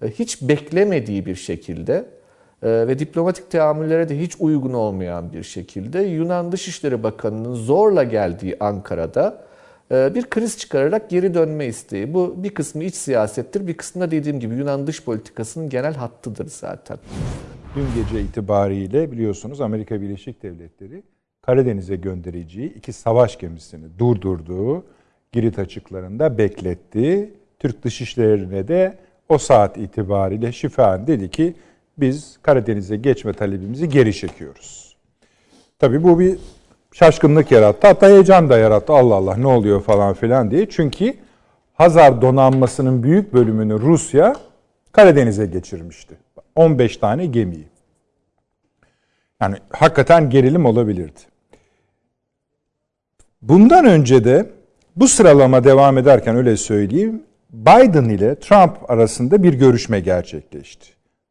e, 0.02 0.10
hiç 0.10 0.42
beklemediği 0.42 1.26
bir 1.26 1.34
şekilde 1.34 2.16
ve 2.62 2.98
diplomatik 2.98 3.50
teamüllere 3.50 4.08
de 4.08 4.20
hiç 4.20 4.36
uygun 4.38 4.72
olmayan 4.72 5.32
bir 5.32 5.42
şekilde 5.42 6.00
Yunan 6.00 6.52
Dışişleri 6.52 7.02
Bakanı'nın 7.02 7.54
zorla 7.54 8.04
geldiği 8.04 8.56
Ankara'da 8.60 9.44
bir 9.90 10.30
kriz 10.30 10.58
çıkararak 10.58 11.10
geri 11.10 11.34
dönme 11.34 11.66
isteği. 11.66 12.14
Bu 12.14 12.34
bir 12.36 12.54
kısmı 12.54 12.84
iç 12.84 12.94
siyasettir, 12.94 13.66
bir 13.66 13.74
kısmı 13.74 14.02
da 14.02 14.10
dediğim 14.10 14.40
gibi 14.40 14.54
Yunan 14.54 14.86
dış 14.86 15.04
politikasının 15.04 15.68
genel 15.68 15.94
hattıdır 15.94 16.46
zaten. 16.48 16.98
Dün 17.76 17.86
gece 18.02 18.20
itibariyle 18.20 19.12
biliyorsunuz 19.12 19.60
Amerika 19.60 20.00
Birleşik 20.00 20.42
Devletleri 20.42 21.02
Karadeniz'e 21.46 21.96
göndereceği 21.96 22.74
iki 22.74 22.92
savaş 22.92 23.38
gemisini 23.38 23.98
durdurduğu 23.98 24.84
Girit 25.32 25.58
açıklarında 25.58 26.38
bekletti. 26.38 27.34
Türk 27.58 27.84
Dışişleri'ne 27.84 28.68
de 28.68 28.98
o 29.28 29.38
saat 29.38 29.76
itibariyle 29.76 30.52
şifaen 30.52 31.06
dedi 31.06 31.30
ki 31.30 31.54
biz 31.98 32.38
Karadeniz'e 32.42 32.96
geçme 32.96 33.32
talebimizi 33.32 33.88
geri 33.88 34.14
çekiyoruz. 34.14 34.96
Tabii 35.78 36.04
bu 36.04 36.20
bir 36.20 36.38
şaşkınlık 36.92 37.50
yarattı. 37.50 37.86
Hatta 37.86 38.08
heyecan 38.08 38.50
da 38.50 38.58
yarattı. 38.58 38.92
Allah 38.92 39.14
Allah 39.14 39.36
ne 39.36 39.46
oluyor 39.46 39.82
falan 39.82 40.14
filan 40.14 40.50
diye. 40.50 40.68
Çünkü 40.68 41.14
Hazar 41.74 42.22
donanmasının 42.22 43.02
büyük 43.02 43.34
bölümünü 43.34 43.80
Rusya 43.80 44.36
Karadeniz'e 44.92 45.46
geçirmişti. 45.46 46.16
15 46.54 46.96
tane 46.96 47.26
gemiyi. 47.26 47.68
Yani 49.40 49.56
hakikaten 49.70 50.30
gerilim 50.30 50.66
olabilirdi. 50.66 51.20
Bundan 53.48 53.84
önce 53.84 54.24
de 54.24 54.50
bu 54.96 55.08
sıralama 55.08 55.64
devam 55.64 55.98
ederken 55.98 56.36
öyle 56.36 56.56
söyleyeyim, 56.56 57.22
Biden 57.50 58.04
ile 58.04 58.34
Trump 58.34 58.90
arasında 58.90 59.42
bir 59.42 59.54
görüşme 59.54 60.00
gerçekleşti. 60.00 60.86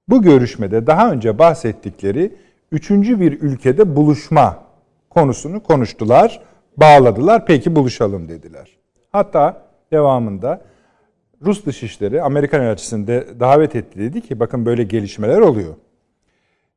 Bu 0.08 0.22
görüşmede 0.22 0.88
daha 0.88 1.12
önce 1.12 1.40
bahsettikleri 1.40 2.32
üçüncü 2.72 3.20
bir 3.20 3.42
ülkede 3.42 3.96
buluşma 3.96 4.64
konusunu 5.10 5.64
konuştular, 5.64 6.42
bağladılar. 6.78 7.46
Peki 7.46 7.76
buluşalım 7.76 8.30
dediler. 8.30 8.78
Hatta 9.12 9.62
devamında 9.92 10.62
Rus 11.42 11.66
Dışişleri 11.66 12.22
Amerikan 12.22 12.62
elçisini 12.62 13.08
davet 13.40 13.76
etti 13.76 14.00
dedi 14.00 14.22
ki 14.22 14.40
bakın 14.40 14.66
böyle 14.66 14.84
gelişmeler 14.84 15.40
oluyor. 15.40 15.76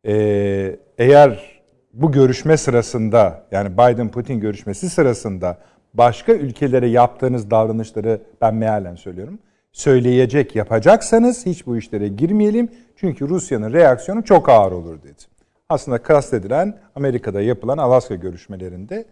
Ee, 0.06 0.76
eğer 0.98 1.57
bu 2.02 2.12
görüşme 2.12 2.56
sırasında 2.56 3.44
yani 3.50 3.68
Biden-Putin 3.68 4.40
görüşmesi 4.40 4.90
sırasında 4.90 5.58
başka 5.94 6.32
ülkelere 6.32 6.88
yaptığınız 6.88 7.50
davranışları 7.50 8.20
ben 8.40 8.54
mealen 8.54 8.94
söylüyorum. 8.94 9.38
Söyleyecek 9.72 10.56
yapacaksanız 10.56 11.46
hiç 11.46 11.66
bu 11.66 11.76
işlere 11.76 12.08
girmeyelim. 12.08 12.68
Çünkü 12.96 13.28
Rusya'nın 13.28 13.72
reaksiyonu 13.72 14.24
çok 14.24 14.48
ağır 14.48 14.72
olur 14.72 15.02
dedi. 15.02 15.22
Aslında 15.68 15.98
kastedilen 15.98 16.78
Amerika'da 16.94 17.40
yapılan 17.40 17.78
Alaska 17.78 18.14
görüşmelerinde 18.14 19.04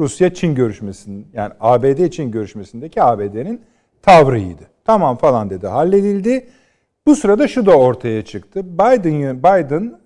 Rusya-Çin 0.00 0.54
görüşmesinin 0.54 1.26
yani 1.32 1.52
ABD-Çin 1.60 2.30
görüşmesindeki 2.30 3.02
ABD'nin 3.02 3.60
tavrıydı. 4.02 4.62
Tamam 4.84 5.16
falan 5.16 5.50
dedi 5.50 5.66
halledildi. 5.66 6.48
Bu 7.06 7.16
sırada 7.16 7.48
şu 7.48 7.66
da 7.66 7.78
ortaya 7.78 8.24
çıktı. 8.24 8.78
Biden 8.78 9.38
Biden 9.38 9.98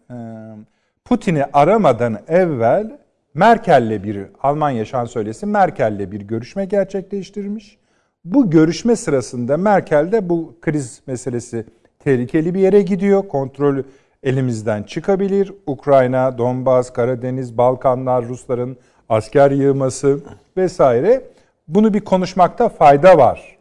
Putin'i 1.04 1.44
aramadan 1.52 2.18
evvel 2.28 2.98
Merkel'le 3.34 4.02
bir 4.02 4.26
Almanya 4.42 4.84
şansölyesi 4.84 5.46
Merkel'le 5.46 6.12
bir 6.12 6.20
görüşme 6.20 6.64
gerçekleştirmiş. 6.64 7.78
Bu 8.24 8.50
görüşme 8.50 8.96
sırasında 8.96 9.56
Merkel 9.56 10.12
de 10.12 10.28
bu 10.28 10.54
kriz 10.60 11.00
meselesi 11.06 11.66
tehlikeli 11.98 12.54
bir 12.54 12.60
yere 12.60 12.82
gidiyor. 12.82 13.28
Kontrol 13.28 13.82
elimizden 14.22 14.82
çıkabilir. 14.82 15.52
Ukrayna, 15.66 16.38
Donbas, 16.38 16.92
Karadeniz, 16.92 17.58
Balkanlar, 17.58 18.28
Rusların 18.28 18.76
asker 19.08 19.50
yığması 19.50 20.20
vesaire. 20.56 21.24
Bunu 21.68 21.94
bir 21.94 22.00
konuşmakta 22.00 22.68
fayda 22.68 23.18
var 23.18 23.58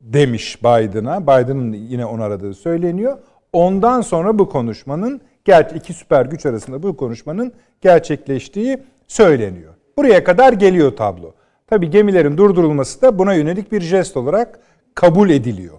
demiş 0.00 0.62
Biden'a. 0.62 1.22
Biden'ın 1.22 1.72
yine 1.72 2.06
onu 2.06 2.22
aradığı 2.22 2.54
söyleniyor. 2.54 3.18
Ondan 3.52 4.00
sonra 4.00 4.38
bu 4.38 4.48
konuşmanın 4.48 5.20
gerçi 5.44 5.76
iki 5.76 5.92
süper 5.92 6.26
güç 6.26 6.46
arasında 6.46 6.82
bu 6.82 6.96
konuşmanın 6.96 7.52
gerçekleştiği 7.80 8.78
söyleniyor. 9.06 9.74
Buraya 9.96 10.24
kadar 10.24 10.52
geliyor 10.52 10.96
tablo. 10.96 11.34
Tabi 11.66 11.90
gemilerin 11.90 12.36
durdurulması 12.36 13.02
da 13.02 13.18
buna 13.18 13.34
yönelik 13.34 13.72
bir 13.72 13.80
jest 13.80 14.16
olarak 14.16 14.60
kabul 14.94 15.30
ediliyor. 15.30 15.78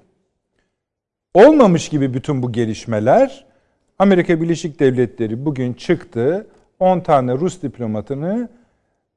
Olmamış 1.33 1.89
gibi 1.89 2.13
bütün 2.13 2.43
bu 2.43 2.51
gelişmeler 2.51 3.45
Amerika 3.99 4.41
Birleşik 4.41 4.79
Devletleri 4.79 5.45
bugün 5.45 5.73
çıktı 5.73 6.47
10 6.79 6.99
tane 6.99 7.33
Rus 7.33 7.61
diplomatını 7.61 8.49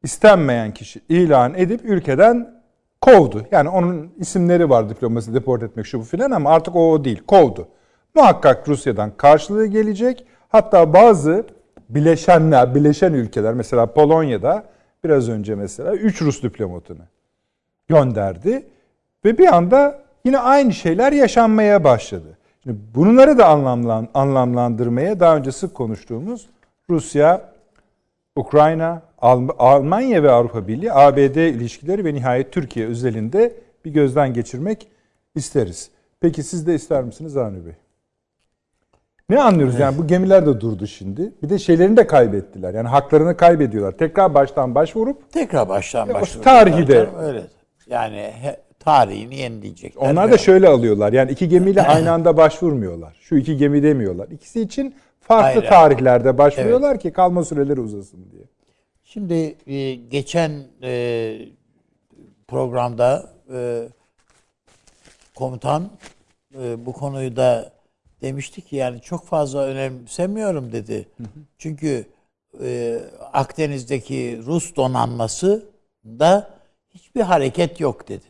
istenmeyen 0.03 0.75
kişi 0.75 1.01
ilan 1.09 1.55
edip 1.55 1.81
ülkeden 1.85 2.63
kovdu. 3.01 3.47
Yani 3.51 3.69
onun 3.69 4.13
isimleri 4.19 4.71
var 4.71 4.91
diplomasi 4.91 5.35
deport 5.35 5.63
etmek 5.63 5.87
şu 5.87 6.01
bu 6.01 6.05
filan 6.05 6.31
ama 6.31 6.51
artık 6.51 6.77
o, 6.77 6.93
o 6.93 7.05
değil. 7.05 7.23
Kovdu. 7.27 7.69
Muhakkak 8.15 8.69
Rusya'dan 8.69 9.17
karşılığı 9.17 9.67
gelecek. 9.67 10.27
Hatta 10.57 10.93
bazı 10.93 11.45
bileşenler, 11.89 12.75
bileşen 12.75 13.13
ülkeler 13.13 13.55
mesela 13.55 13.87
Polonya'da 13.87 14.65
biraz 15.05 15.29
önce 15.29 15.55
mesela 15.55 15.93
3 15.93 16.23
Rus 16.23 16.43
diplomatını 16.43 17.03
gönderdi 17.89 18.67
ve 19.25 19.39
bir 19.39 19.57
anda 19.57 20.03
yine 20.25 20.39
aynı 20.39 20.73
şeyler 20.73 21.13
yaşanmaya 21.13 21.85
başladı. 21.85 22.39
Şimdi 22.63 22.79
bunları 22.95 23.39
da 23.39 23.47
anlamlan, 23.47 24.09
anlamlandırmaya 24.15 25.21
daha 25.21 25.37
önce 25.37 25.53
sık 25.53 25.75
konuştuğumuz 25.75 26.47
Rusya, 26.91 27.53
Ukrayna, 28.37 29.03
Almanya 29.59 30.23
ve 30.23 30.31
Avrupa 30.31 30.69
Birliği, 30.69 30.93
ABD 30.93 31.37
ilişkileri 31.37 32.05
ve 32.05 32.15
nihayet 32.15 32.53
Türkiye 32.53 32.87
özelinde 32.87 33.53
bir 33.85 33.91
gözden 33.91 34.35
geçirmek 34.35 34.89
isteriz. 35.35 35.91
Peki 36.21 36.43
siz 36.43 36.67
de 36.67 36.75
ister 36.75 37.05
misiniz 37.05 37.37
Avni 37.37 37.67
Bey? 37.67 37.73
Ne 39.31 39.43
anlıyoruz 39.43 39.79
yani 39.79 39.99
bu 39.99 40.07
gemiler 40.07 40.47
de 40.47 40.61
durdu 40.61 40.87
şimdi. 40.87 41.33
Bir 41.43 41.49
de 41.49 41.59
şeylerini 41.59 41.97
de 41.97 42.07
kaybettiler. 42.07 42.75
Yani 42.75 42.89
haklarını 42.89 43.37
kaybediyorlar. 43.37 43.93
Tekrar 43.93 44.35
baştan 44.35 44.75
başvurup 44.75 45.33
tekrar 45.33 45.69
baştan 45.69 46.15
başvurup 46.15 46.45
tarihi 46.45 46.89
de 46.89 47.09
öyle. 47.19 47.43
Yani 47.87 48.17
he, 48.17 48.57
tarihini 48.79 49.37
yenileyecekler. 49.37 50.11
Onlar 50.11 50.33
da 50.33 50.39
şöyle 50.39 50.69
alıyorlar. 50.69 51.13
Yani 51.13 51.31
iki 51.31 51.49
gemiyle 51.49 51.83
aynı 51.87 52.13
anda 52.13 52.37
başvurmuyorlar. 52.37 53.17
Şu 53.21 53.37
iki 53.37 53.57
gemi 53.57 53.83
demiyorlar. 53.83 54.29
İkisi 54.29 54.61
için 54.61 54.95
farklı 55.21 55.61
Hayır, 55.61 55.71
tarihlerde 55.71 56.39
başvuruyorlar 56.39 56.91
evet. 56.91 57.03
ki 57.03 57.13
kalma 57.13 57.45
süreleri 57.45 57.81
uzasın 57.81 58.31
diye. 58.33 58.43
Şimdi 59.05 59.57
e, 59.67 59.95
geçen 59.95 60.53
e, 60.83 61.39
programda 62.49 63.31
e, 63.53 63.89
komutan 65.35 65.91
bu 66.77 66.93
konuyu 66.93 67.37
da 67.37 67.76
demişti 68.27 68.61
ki 68.61 68.77
yani 68.77 69.01
çok 69.01 69.27
fazla 69.27 69.65
önemsemiyorum 69.65 70.73
dedi. 70.73 71.09
Hı 71.17 71.23
hı. 71.23 71.29
Çünkü 71.59 72.07
e, 72.63 72.99
Akdeniz'deki 73.33 74.41
Rus 74.47 74.77
donanması 74.77 75.65
da 76.05 76.51
hiçbir 76.95 77.21
hareket 77.21 77.81
yok 77.81 78.09
dedi. 78.09 78.25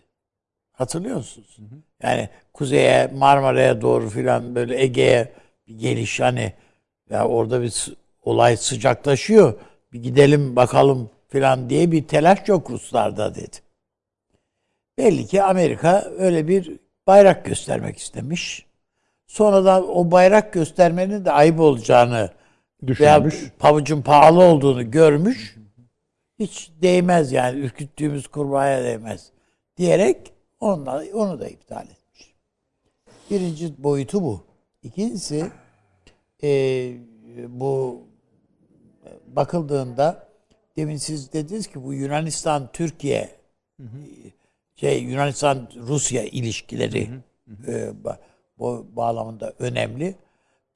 Hatırlıyor 0.73 1.17
musunuz? 1.17 1.57
Hı 1.59 1.63
hı. 1.63 1.79
Yani 2.03 2.29
kuzeye 2.53 3.07
Marmara'ya 3.07 3.81
doğru 3.81 4.09
filan 4.09 4.55
böyle 4.55 4.83
Ege'ye 4.83 5.33
bir 5.69 5.79
geliş 5.79 6.21
hani 6.21 6.53
ya 7.11 7.29
orada 7.29 7.63
bir 7.63 7.93
olay 8.23 8.57
sıcaklaşıyor. 8.57 9.55
Bir 9.93 10.03
gidelim 10.03 10.57
bakalım 10.57 11.11
filan 11.29 11.71
diye 11.71 11.93
bir 11.93 12.09
telaş 12.09 12.49
yok 12.49 12.71
Ruslarda 12.71 13.35
dedi. 13.35 13.57
Belli 14.99 15.27
ki 15.27 15.43
Amerika 15.43 16.11
öyle 16.19 16.49
bir 16.49 16.79
bayrak 17.07 17.45
göstermek 17.45 17.99
istemiş 17.99 18.66
sonradan 19.27 19.89
o 19.89 20.11
bayrak 20.11 20.53
göstermenin 20.53 21.25
de 21.25 21.33
ayıp 21.33 21.61
olacağını 21.61 22.31
düşünmüş. 22.87 23.35
Veya 23.41 23.51
pavucun 23.59 24.03
pahalı 24.03 24.43
olduğunu 24.43 24.91
görmüş. 24.91 25.57
Hiç 26.39 26.71
değmez 26.83 27.33
yani 27.33 27.61
ürküttüğümüz 27.61 28.29
kurbağaya 28.29 28.85
değmez 28.85 29.31
diyerek 29.77 30.33
onunla, 30.61 31.05
onu 31.15 31.41
da 31.41 31.49
iptal 31.49 31.85
etmiş. 31.85 32.35
Birinci 33.31 33.83
boyutu 33.85 34.23
bu. 34.23 34.45
İkincisi 34.83 35.51
e, 36.43 36.93
bu 37.49 38.03
bakıldığında 39.27 40.29
demin 40.77 40.97
siz 40.97 41.33
dediniz 41.33 41.67
ki 41.67 41.85
bu 41.85 41.95
Yunanistan 41.95 42.69
Türkiye 42.73 43.31
şey 44.77 45.03
Yunanistan 45.03 45.69
Rusya 45.77 46.25
ilişkileri 46.25 47.09
hı 47.09 47.53
hı. 47.67 47.73
E, 47.73 47.93
bu 48.59 48.87
bağlamında 48.93 49.53
önemli. 49.59 50.15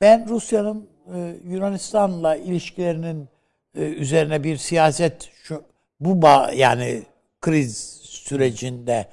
Ben 0.01 0.29
Rusya'nın 0.29 0.89
e, 1.15 1.37
Yunanistan'la 1.45 2.37
ilişkilerinin 2.37 3.29
e, 3.75 3.81
üzerine 3.81 4.45
bir 4.45 4.57
siyaset 4.57 5.31
şu 5.43 5.63
bu 6.01 6.23
bağ, 6.23 6.51
yani 6.55 7.03
kriz 7.41 7.77
sürecinde 8.03 9.07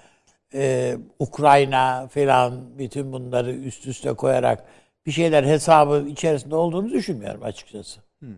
e, 0.53 0.95
Ukrayna 1.19 2.07
falan 2.07 2.77
bütün 2.77 3.11
bunları 3.13 3.51
üst 3.51 3.87
üste 3.87 4.13
koyarak 4.13 4.65
bir 5.05 5.11
şeyler 5.11 5.43
hesabı 5.43 6.05
içerisinde 6.09 6.55
olduğunu 6.55 6.89
düşünmüyorum 6.89 7.43
açıkçası. 7.43 7.99
Hmm. 8.19 8.35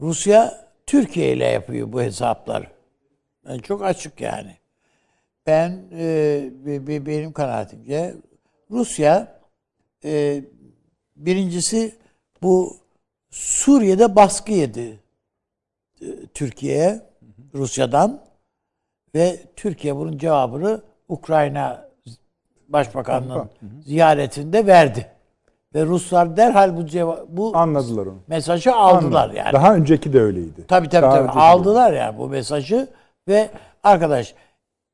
Rusya 0.00 0.66
Türkiye 0.86 1.32
ile 1.32 1.44
yapıyor 1.44 1.92
bu 1.92 2.02
hesapları. 2.02 2.66
Yani 3.48 3.62
çok 3.62 3.84
açık 3.84 4.20
yani. 4.20 4.56
Ben 5.46 5.82
e, 5.92 7.06
benim 7.06 7.32
kanaatimce 7.32 8.14
Rusya 8.70 9.35
e, 10.04 10.44
birincisi 11.16 11.94
bu 12.42 12.76
Suriye'de 13.30 14.16
baskı 14.16 14.52
yedi 14.52 15.00
e, 16.00 16.06
Türkiye'ye 16.34 17.00
Rusya'dan 17.54 18.20
ve 19.14 19.40
Türkiye 19.56 19.96
bunun 19.96 20.18
cevabını 20.18 20.82
Ukrayna 21.08 21.86
Başbakanının 22.68 23.50
ziyaretinde 23.84 24.66
verdi. 24.66 25.06
Ve 25.74 25.84
Ruslar 25.86 26.36
derhal 26.36 26.76
bu 26.76 26.86
cevap 26.86 27.28
bu 27.28 27.56
anladılar 27.56 28.06
onu. 28.06 28.18
Mesajı 28.28 28.74
aldılar 28.74 29.22
Anladım. 29.22 29.36
yani. 29.36 29.52
Daha 29.52 29.74
önceki 29.74 30.12
de 30.12 30.20
öyleydi. 30.20 30.66
Tabii 30.68 30.88
tabii 30.88 31.02
Daha 31.02 31.16
tabii 31.16 31.30
aldılar 31.40 31.92
de. 31.92 31.96
yani 31.96 32.18
bu 32.18 32.28
mesajı 32.28 32.88
ve 33.28 33.50
arkadaş 33.82 34.34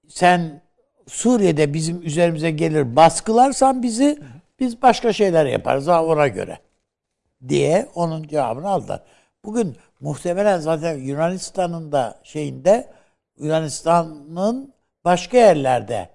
sen 0.09 0.61
Suriye'de 1.07 1.75
bizim 1.75 2.03
üzerimize 2.03 2.51
gelir 2.51 2.97
baskılarsan 2.97 3.83
bizi 3.83 4.19
biz 4.63 4.83
başka 4.83 5.13
şeyler 5.13 5.47
yaparız 5.47 5.89
ona 5.89 6.29
göre 6.29 6.59
diye 7.49 7.89
onun 7.95 8.23
cevabını 8.23 8.69
aldılar. 8.69 9.03
Bugün 9.45 9.77
muhtemelen 10.01 10.59
zaten 10.59 10.99
Yunanistan'ın 10.99 11.93
da 11.93 12.21
şeyinde 12.23 12.93
Yunanistan'ın 13.37 14.75
başka 15.05 15.37
yerlerde 15.37 16.11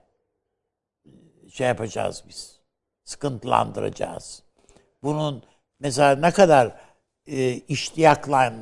şey 1.54 1.68
yapacağız 1.68 2.24
biz. 2.28 2.60
Sıkıntılandıracağız. 3.04 4.44
Bunun 5.04 5.44
mesela 5.80 6.16
ne 6.16 6.32
kadar 6.32 6.76
e, 7.26 7.52
iştiyakla 7.52 8.54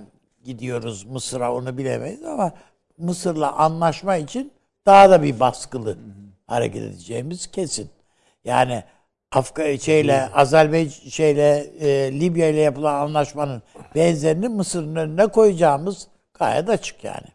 gidiyoruz 0.44 1.04
Mısır'a 1.04 1.54
onu 1.54 1.78
bilemeyiz 1.78 2.24
ama 2.24 2.52
Mısır'la 2.98 3.52
anlaşma 3.52 4.16
için 4.16 4.54
daha 4.86 5.10
da 5.10 5.24
bir 5.24 5.40
baskılı 5.40 5.98
hareket 6.48 6.84
edeceğimiz 6.84 7.52
kesin. 7.52 7.90
Yani 8.46 8.84
Afga 9.36 9.78
şeyle 9.78 10.30
Azerbaycan 10.30 11.10
şeyle 11.10 11.72
e, 11.80 12.20
Libya 12.20 12.50
ile 12.50 12.60
yapılan 12.60 12.94
anlaşmanın 12.94 13.62
benzerini 13.96 14.48
Mısır'ın 14.48 14.96
önüne 14.96 15.28
koyacağımız 15.28 16.08
gayet 16.40 16.70
açık 16.70 17.04
yani. 17.04 17.28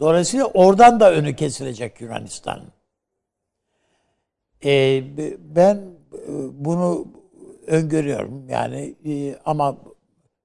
Dolayısıyla 0.00 0.46
oradan 0.46 1.00
da 1.00 1.12
önü 1.12 1.36
kesilecek 1.36 2.00
Yunanistan'ın. 2.00 2.72
E, 4.64 5.02
ben 5.56 5.76
e, 5.76 6.28
bunu 6.52 7.06
öngörüyorum 7.66 8.48
yani 8.48 8.94
e, 9.06 9.36
ama 9.44 9.76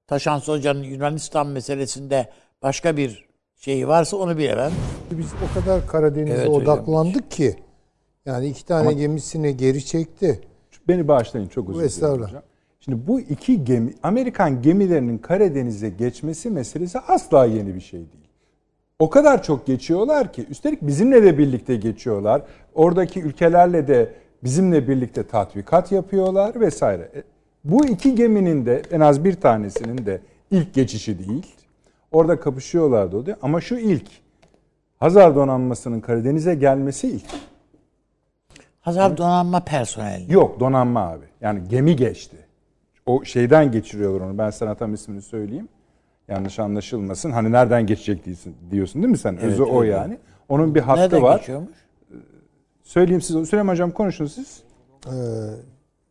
Taşan 0.07 0.39
Hoca'nın 0.39 0.83
Yunanistan 0.83 1.47
meselesinde 1.47 2.29
başka 2.61 2.97
bir 2.97 3.29
şeyi 3.55 3.87
varsa 3.87 4.17
onu 4.17 4.37
bilemem. 4.37 4.71
Biz 5.11 5.27
o 5.33 5.59
kadar 5.59 5.87
Karadeniz'e 5.87 6.33
evet, 6.33 6.49
odaklandık 6.49 7.31
ki 7.31 7.55
yani 8.25 8.47
iki 8.47 8.65
tane 8.65 8.81
ama, 8.81 8.91
gemisini 8.91 9.57
geri 9.57 9.85
çekti 9.85 10.48
Beni 10.89 11.07
bağışlayın 11.07 11.47
çok 11.47 11.69
özür 11.69 11.79
dilerim 11.79 11.87
hocam. 12.27 12.43
Şimdi 12.79 13.07
bu 13.07 13.19
iki 13.19 13.63
gemi, 13.63 13.93
Amerikan 14.03 14.61
gemilerinin 14.61 15.17
Karadeniz'e 15.17 15.89
geçmesi 15.89 16.49
meselesi 16.49 16.99
asla 16.99 17.45
yeni 17.45 17.75
bir 17.75 17.81
şey 17.81 17.99
değil. 17.99 18.27
O 18.99 19.09
kadar 19.09 19.43
çok 19.43 19.65
geçiyorlar 19.65 20.33
ki, 20.33 20.45
üstelik 20.49 20.81
bizimle 20.81 21.23
de 21.23 21.37
birlikte 21.37 21.75
geçiyorlar. 21.75 22.41
Oradaki 22.75 23.21
ülkelerle 23.21 23.87
de 23.87 24.13
bizimle 24.43 24.87
birlikte 24.87 25.23
tatbikat 25.27 25.91
yapıyorlar 25.91 26.59
vesaire. 26.59 27.11
E, 27.15 27.23
Bu 27.63 27.85
iki 27.85 28.15
geminin 28.15 28.65
de 28.65 28.81
en 28.91 28.99
az 28.99 29.23
bir 29.23 29.33
tanesinin 29.33 30.05
de 30.05 30.21
ilk 30.51 30.73
geçişi 30.73 31.19
değil. 31.19 31.45
Orada 32.11 32.39
kapışıyorlardı 32.39 33.17
o 33.17 33.25
diye. 33.25 33.35
Ama 33.41 33.61
şu 33.61 33.75
ilk. 33.75 34.07
Hazar 34.99 35.35
donanmasının 35.35 35.99
Karadeniz'e 35.99 36.55
gelmesi 36.55 37.07
ilk. 37.07 37.25
Hazar 38.81 39.17
donanma 39.17 39.59
personeli. 39.59 40.33
Yok 40.33 40.59
donanma 40.59 41.01
abi. 41.01 41.25
Yani 41.41 41.61
gemi 41.69 41.95
geçti. 41.95 42.37
O 43.05 43.23
şeyden 43.25 43.71
geçiriyorlar 43.71 44.25
onu. 44.25 44.37
Ben 44.37 44.49
sana 44.49 44.75
tam 44.75 44.93
ismini 44.93 45.21
söyleyeyim. 45.21 45.69
Yanlış 46.27 46.59
anlaşılmasın. 46.59 47.31
Hani 47.31 47.51
nereden 47.51 47.85
geçecek 47.85 48.25
diyorsun, 48.25 48.55
diyorsun 48.71 49.01
değil 49.01 49.11
mi 49.11 49.17
sen? 49.17 49.37
Özü 49.37 49.63
o 49.63 49.81
öyle. 49.81 49.91
yani. 49.91 50.17
Onun 50.49 50.75
bir 50.75 50.79
hattı 50.81 51.01
Nereden 51.01 51.21
var. 51.23 51.37
geçiyormuş? 51.37 51.77
Söyleyeyim 52.83 53.21
siz. 53.21 53.49
Süleyman 53.49 53.73
Hocam 53.73 53.91
konuşun 53.91 54.25
siz. 54.25 54.63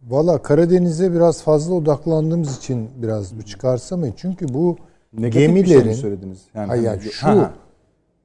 Valla 0.02 0.42
Karadeniz'e 0.42 1.12
biraz 1.12 1.42
fazla 1.42 1.74
odaklandığımız 1.74 2.58
için 2.58 2.90
biraz 2.96 3.38
bu 3.38 3.42
çıkarsamayın. 3.42 4.14
Çünkü 4.16 4.48
bu 4.54 4.76
Negatif 5.12 5.34
bir 5.40 5.44
şey 5.44 5.48
mi 5.54 5.64
gemilerin 5.64 5.92
söylediniz? 5.92 6.44
Yani, 6.54 6.66
Hayır, 6.68 6.86
hani- 6.86 6.98
yani 7.02 7.12
şu 7.12 7.26
ha. 7.26 7.50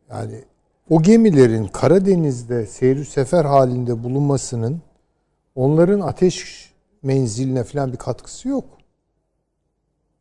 yani 0.09 0.43
o 0.89 1.01
gemilerin 1.01 1.65
Karadeniz'de 1.67 2.65
seyir 2.65 3.03
sefer 3.05 3.45
halinde 3.45 4.03
bulunmasının 4.03 4.81
onların 5.55 5.99
ateş 5.99 6.69
menziline 7.03 7.63
falan 7.63 7.91
bir 7.91 7.97
katkısı 7.97 8.47
yok. 8.47 8.65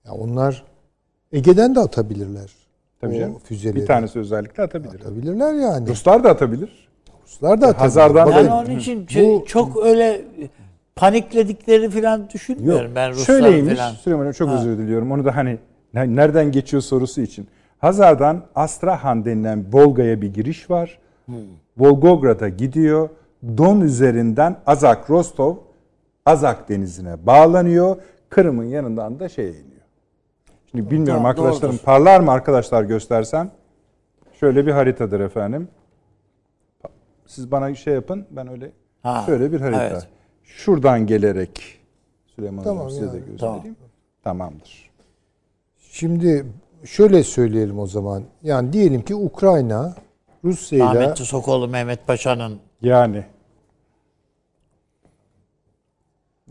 Ya 0.04 0.12
onlar 0.12 0.64
Ege'den 1.32 1.74
de 1.74 1.80
atabilirler. 1.80 2.50
Tabii 3.00 3.18
canım. 3.18 3.38
füzeleri. 3.44 3.76
Bir 3.76 3.86
tanesi 3.86 4.18
özellikle 4.18 4.62
atabilir. 4.62 4.94
atabilirler 5.00 5.54
yani. 5.54 5.88
Ruslar 5.88 6.24
da 6.24 6.30
atabilir. 6.30 6.88
Ruslar 7.24 7.60
da 7.60 7.66
atabilir. 7.66 7.80
Hazardan 7.80 8.30
Ben 8.30 8.36
Bakın, 8.36 8.48
onun 8.48 8.78
için 8.78 9.06
şey- 9.06 9.44
çok 9.44 9.84
öyle 9.84 10.24
panikledikleri 10.96 11.90
falan 11.90 12.30
düşünmüyorum 12.30 12.92
ben 12.94 13.10
Ruslar 13.10 13.24
Şöyleymiş. 13.24 13.74
falan. 13.78 13.92
Süleyman 13.92 14.32
çok 14.32 14.50
özür 14.50 14.78
diliyorum. 14.78 15.12
Onu 15.12 15.24
da 15.24 15.36
hani 15.36 15.58
ne- 15.94 16.16
nereden 16.16 16.52
geçiyor 16.52 16.82
sorusu 16.82 17.20
için. 17.20 17.46
Hazar'dan 17.82 18.44
Astrahan 18.54 19.24
denilen 19.24 19.64
Volga'ya 19.72 20.20
bir 20.22 20.34
giriş 20.34 20.70
var. 20.70 20.98
Volgograd'a 21.78 22.48
gidiyor. 22.48 23.08
Don 23.58 23.80
üzerinden 23.80 24.56
Azak 24.66 25.10
Rostov 25.10 25.56
Azak 26.26 26.68
denizine 26.68 27.26
bağlanıyor. 27.26 27.96
Kırım'ın 28.28 28.64
yanından 28.64 29.20
da 29.20 29.28
şeye 29.28 29.50
iniyor. 29.50 29.82
Şimdi 30.70 30.84
bilmiyorum 30.90 31.14
Tamam, 31.22 31.26
arkadaşlarım 31.26 31.68
doğrudur. 31.74 31.84
parlar 31.84 32.20
mı 32.20 32.30
arkadaşlar 32.30 32.82
göstersem? 32.84 33.50
Şöyle 34.40 34.66
bir 34.66 34.72
haritadır 34.72 35.20
efendim. 35.20 35.68
Siz 37.26 37.50
bana 37.50 37.74
şey 37.74 37.94
yapın 37.94 38.26
ben 38.30 38.48
öyle 38.48 38.72
Ha, 39.02 39.22
şöyle 39.26 39.52
bir 39.52 39.60
harita. 39.60 39.84
evet. 39.86 40.08
Şuradan 40.44 41.06
gelerek 41.06 41.80
Süleyman 42.26 42.64
Tamam, 42.64 42.84
Hocam 42.86 42.98
size 42.98 43.12
de 43.12 43.16
yani. 43.16 43.30
göstereyim. 43.30 43.76
Tamamdır. 44.24 44.90
Şimdi 45.78 46.46
şöyle 46.84 47.24
söyleyelim 47.24 47.78
o 47.78 47.86
zaman. 47.86 48.22
Yani 48.42 48.72
diyelim 48.72 49.02
ki 49.02 49.14
Ukrayna 49.14 49.94
Rusya 50.44 50.78
ile 50.78 51.00
Rahmetli 51.00 51.24
Sokoğlu 51.24 51.68
Mehmet 51.68 52.06
Paşa'nın 52.06 52.58
Yani 52.82 53.24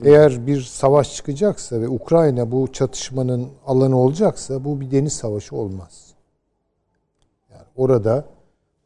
eğer 0.03 0.47
bir 0.47 0.61
savaş 0.61 1.15
çıkacaksa 1.15 1.81
ve 1.81 1.89
Ukrayna 1.89 2.51
bu 2.51 2.71
çatışmanın 2.71 3.47
alanı 3.65 3.97
olacaksa 3.97 4.63
bu 4.63 4.81
bir 4.81 4.91
deniz 4.91 5.13
savaşı 5.13 5.55
olmaz. 5.55 6.13
Yani 7.51 7.63
orada 7.75 8.25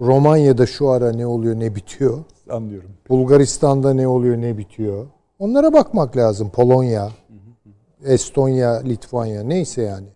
Romanya'da 0.02 0.66
şu 0.66 0.90
ara 0.90 1.12
ne 1.12 1.26
oluyor 1.26 1.60
ne 1.60 1.76
bitiyor. 1.76 2.24
anlıyorum. 2.50 2.90
Bulgaristan'da 3.10 3.94
ne 3.94 4.08
oluyor 4.08 4.38
ne 4.38 4.58
bitiyor. 4.58 5.06
Onlara 5.40 5.74
bakmak 5.74 6.18
lazım. 6.18 6.50
Polonya, 6.50 7.12
Estonya, 8.04 8.82
Litvanya 8.84 9.44
neyse 9.44 9.82
yani. 9.82 10.08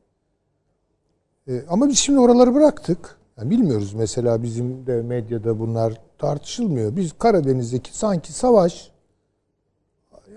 E, 1.49 1.63
ama 1.69 1.89
biz 1.89 1.97
şimdi 1.97 2.19
oraları 2.19 2.53
bıraktık. 2.53 3.17
Yani 3.37 3.49
bilmiyoruz 3.49 3.93
mesela 3.93 4.43
bizim 4.43 4.87
de 4.87 5.01
medyada 5.01 5.59
bunlar 5.59 5.93
tartışılmıyor. 6.17 6.95
Biz 6.95 7.13
Karadeniz'deki 7.19 7.97
sanki 7.97 8.33
savaş 8.33 8.91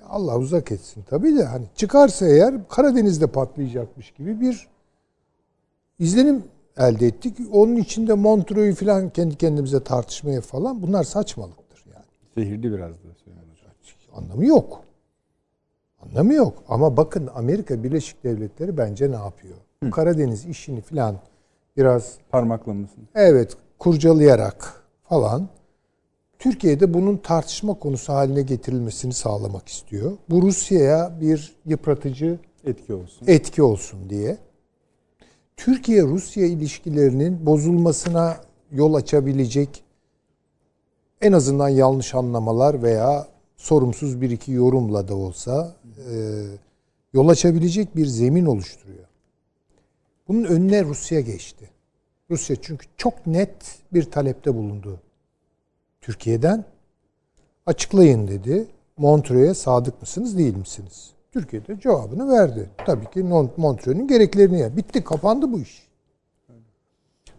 Allah 0.08 0.38
uzak 0.38 0.72
etsin 0.72 1.04
tabii 1.10 1.36
de 1.36 1.44
hani 1.44 1.66
çıkarsa 1.76 2.26
eğer 2.26 2.68
Karadeniz'de 2.68 3.26
patlayacakmış 3.26 4.10
gibi 4.10 4.40
bir 4.40 4.68
izlenim 5.98 6.44
elde 6.76 7.06
ettik. 7.06 7.36
Onun 7.52 7.76
içinde 7.76 8.14
Montreux'u 8.14 8.84
falan 8.84 9.10
kendi 9.10 9.36
kendimize 9.36 9.84
tartışmaya 9.84 10.40
falan 10.40 10.82
bunlar 10.82 11.04
saçmalıktır 11.04 11.84
yani. 11.94 12.04
Zehirli 12.36 12.72
biraz 12.72 12.90
da. 12.90 13.12
Anlamı 14.14 14.46
yok. 14.46 14.82
Anlamı 16.02 16.34
yok. 16.34 16.62
Ama 16.68 16.96
bakın 16.96 17.28
Amerika 17.34 17.84
Birleşik 17.84 18.24
Devletleri 18.24 18.76
bence 18.78 19.10
ne 19.10 19.16
yapıyor? 19.16 19.56
Karadeniz 19.90 20.44
işini 20.46 20.80
falan 20.80 21.16
biraz 21.76 22.14
Parmaklamasın. 22.30 23.08
evet 23.14 23.56
kurcalayarak 23.78 24.82
falan 25.08 25.48
Türkiye'de 26.38 26.94
bunun 26.94 27.16
tartışma 27.16 27.74
konusu 27.74 28.12
haline 28.12 28.42
getirilmesini 28.42 29.12
sağlamak 29.12 29.68
istiyor. 29.68 30.12
Bu 30.30 30.42
Rusya'ya 30.42 31.12
bir 31.20 31.56
yıpratıcı 31.66 32.38
Etki 32.64 32.94
olsun. 32.94 33.26
etki 33.26 33.62
olsun 33.62 34.10
diye. 34.10 34.36
Türkiye-Rusya 35.56 36.46
ilişkilerinin 36.46 37.46
bozulmasına 37.46 38.36
yol 38.72 38.94
açabilecek 38.94 39.84
en 41.20 41.32
azından 41.32 41.68
yanlış 41.68 42.14
anlamalar 42.14 42.82
veya 42.82 43.26
sorumsuz 43.56 44.20
bir 44.20 44.30
iki 44.30 44.52
yorumla 44.52 45.08
da 45.08 45.14
olsa 45.16 45.74
e, 46.10 46.14
yol 47.12 47.28
açabilecek 47.28 47.96
bir 47.96 48.06
zemin 48.06 48.46
oluşturuyor. 48.46 49.04
Bunun 50.28 50.44
önüne 50.44 50.84
Rusya 50.84 51.20
geçti. 51.20 51.70
Rusya 52.30 52.56
çünkü 52.62 52.86
çok 52.96 53.26
net 53.26 53.78
bir 53.92 54.10
talepte 54.10 54.54
bulundu. 54.54 55.00
Türkiye'den 56.00 56.64
açıklayın 57.66 58.28
dedi. 58.28 58.66
Montreux'e 58.96 59.54
sadık 59.54 60.00
mısınız 60.00 60.38
değil 60.38 60.56
misiniz? 60.56 61.10
Türkiye 61.32 61.66
de 61.66 61.80
cevabını 61.80 62.32
verdi. 62.32 62.70
Tabii 62.86 63.10
ki 63.10 63.22
Montreux'un 63.56 64.08
gereklerini 64.08 64.60
ya. 64.60 64.76
Bitti 64.76 65.04
kapandı 65.04 65.52
bu 65.52 65.60
iş. 65.60 65.88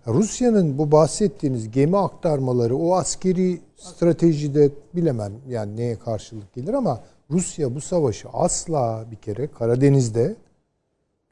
Rusya'nın 0.08 0.78
bu 0.78 0.92
bahsettiğiniz 0.92 1.72
gemi 1.72 1.98
aktarmaları 1.98 2.76
o 2.76 2.96
askeri 2.96 3.62
stratejide 3.76 4.70
bilemem 4.96 5.34
yani 5.48 5.78
neye 5.78 6.00
karşılık 6.00 6.54
gelir 6.54 6.74
ama 6.74 7.04
Rusya 7.32 7.76
bu 7.76 7.82
savaşı 7.82 8.30
asla 8.30 9.06
bir 9.12 9.16
kere 9.16 9.48
Karadeniz'de 9.48 10.36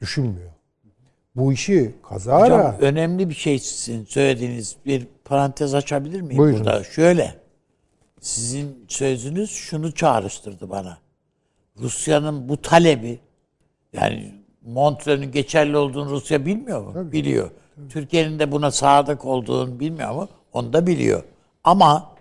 düşünmüyor. 0.00 0.50
Bu 1.36 1.52
işi 1.52 1.94
kazara 2.08 2.42
Hocam 2.42 2.76
önemli 2.80 3.28
bir 3.28 3.34
şey 3.34 3.58
sizin 3.58 4.04
söylediğiniz 4.04 4.76
bir 4.86 5.06
parantez 5.24 5.74
açabilir 5.74 6.20
miyim 6.20 6.38
Buyurunuz. 6.38 6.66
burada? 6.66 6.84
Şöyle. 6.84 7.34
Sizin 8.20 8.84
sözünüz 8.88 9.50
şunu 9.50 9.92
çağrıştırdı 9.92 10.70
bana. 10.70 10.98
Rusya'nın 11.78 12.48
bu 12.48 12.62
talebi 12.62 13.20
yani 13.92 14.34
Montreux'un 14.62 15.32
geçerli 15.32 15.76
olduğunu 15.76 16.10
Rusya 16.10 16.46
bilmiyor 16.46 16.82
mu? 16.82 17.12
Biliyor. 17.12 17.50
Türkiye'nin 17.90 18.38
de 18.38 18.52
buna 18.52 18.70
sadık 18.70 19.24
olduğunu 19.24 19.80
bilmiyor 19.80 20.12
mu? 20.14 20.28
Onu 20.52 20.72
da 20.72 20.86
biliyor. 20.86 21.22
Ama 21.64 22.12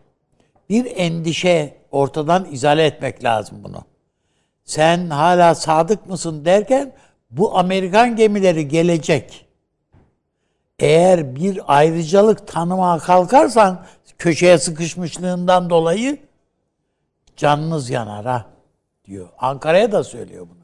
bir 0.70 0.92
endişe 0.96 1.78
ortadan 1.92 2.48
izale 2.52 2.86
etmek 2.86 3.24
lazım 3.24 3.58
bunu. 3.64 3.84
Sen 4.64 5.10
hala 5.10 5.56
sadık 5.56 6.10
mısın 6.10 6.46
derken 6.46 6.94
bu 7.32 7.58
Amerikan 7.58 8.16
gemileri 8.16 8.68
gelecek. 8.68 9.46
Eğer 10.80 11.36
bir 11.36 11.60
ayrıcalık 11.68 12.48
tanımaya 12.48 12.98
kalkarsan 13.00 13.86
köşeye 14.18 14.58
sıkışmışlığından 14.58 15.70
dolayı 15.70 16.18
canınız 17.36 17.90
yanar 17.90 18.26
ha 18.26 18.46
diyor. 19.06 19.28
Ankara'ya 19.38 19.92
da 19.92 20.04
söylüyor 20.04 20.48
bunu 20.50 20.62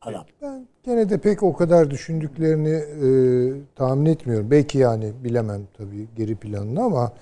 adam. 0.00 0.24
Ben 0.42 0.66
gene 0.84 1.10
de 1.10 1.18
pek 1.18 1.42
o 1.42 1.52
kadar 1.52 1.90
düşündüklerini 1.90 2.68
e, 2.70 3.08
tahmin 3.76 4.06
etmiyorum. 4.06 4.50
Belki 4.50 4.78
yani 4.78 5.12
bilemem 5.24 5.62
tabii 5.78 6.06
geri 6.16 6.36
planını 6.36 6.82
ama 6.82 7.12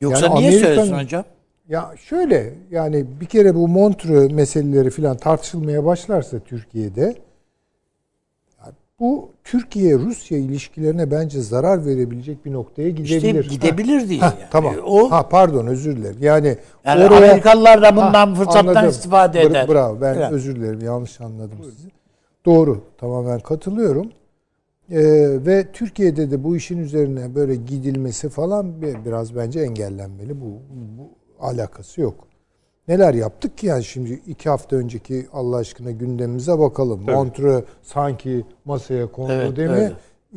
Yoksa 0.00 0.26
Yani 0.26 0.38
niye 0.40 0.50
Amerikan- 0.50 0.66
söylesin 0.66 0.94
hocam? 1.04 1.24
ya 1.68 1.94
şöyle 1.98 2.54
yani 2.70 3.06
bir 3.20 3.26
kere 3.26 3.54
bu 3.54 3.68
Montreux 3.68 4.32
meseleleri 4.32 4.90
falan 4.90 5.16
tartışılmaya 5.16 5.84
başlarsa 5.84 6.38
Türkiye'de 6.38 7.16
bu 9.00 9.30
Türkiye-Rusya 9.44 10.38
ilişkilerine 10.38 11.10
bence 11.10 11.40
zarar 11.40 11.86
verebilecek 11.86 12.44
bir 12.44 12.52
noktaya 12.52 12.90
gidebilir. 12.90 13.44
İşte 13.44 13.54
gidebilir 13.54 14.08
diye. 14.08 14.20
Ha, 14.20 14.34
yani. 14.40 14.48
tamam. 14.50 14.74
O 14.86 15.10
ha 15.10 15.28
pardon 15.28 15.66
özür 15.66 15.96
dilerim. 15.96 16.16
Yani, 16.20 16.56
yani 16.84 17.04
oraya 17.04 17.16
Amerikalılar 17.16 17.82
da 17.82 17.96
bundan 17.96 18.28
Ha, 18.28 18.34
fırsattan 18.34 18.66
anladım. 18.66 18.90
istifade 18.90 19.40
eder. 19.42 19.68
Bravo. 19.68 20.00
Ben 20.00 20.14
Falan. 20.14 20.32
özür 20.32 20.56
dilerim. 20.56 20.80
Yanlış 20.80 21.20
anladım 21.20 21.58
sizi. 21.64 21.88
Doğru. 22.46 22.80
Tamamen 22.98 23.40
katılıyorum. 23.40 24.06
Ee, 24.90 24.98
ve 25.46 25.66
Türkiye'de 25.72 26.30
de 26.30 26.44
bu 26.44 26.56
işin 26.56 26.78
üzerine 26.78 27.34
böyle 27.34 27.54
gidilmesi 27.54 28.28
falan 28.28 28.82
bir- 28.82 29.04
biraz 29.04 29.36
bence 29.36 29.60
engellenmeli. 29.60 30.40
Bu, 30.40 30.44
bu 30.98 31.08
alakası 31.46 32.00
yok. 32.00 32.14
Neler 32.90 33.14
yaptık 33.14 33.58
ki 33.58 33.66
yani 33.66 33.84
şimdi 33.84 34.12
iki 34.26 34.48
hafta 34.50 34.76
önceki 34.76 35.26
Allah 35.32 35.56
aşkına 35.56 35.90
gündemimize 35.90 36.58
bakalım. 36.58 37.00
Tabii. 37.06 37.16
Montreux 37.16 37.64
sanki 37.82 38.44
masaya 38.64 39.06
kondu 39.12 39.32
Evet, 39.32 39.56
değil 39.56 39.70
mi? 39.70 39.76
öyle. 39.76 39.92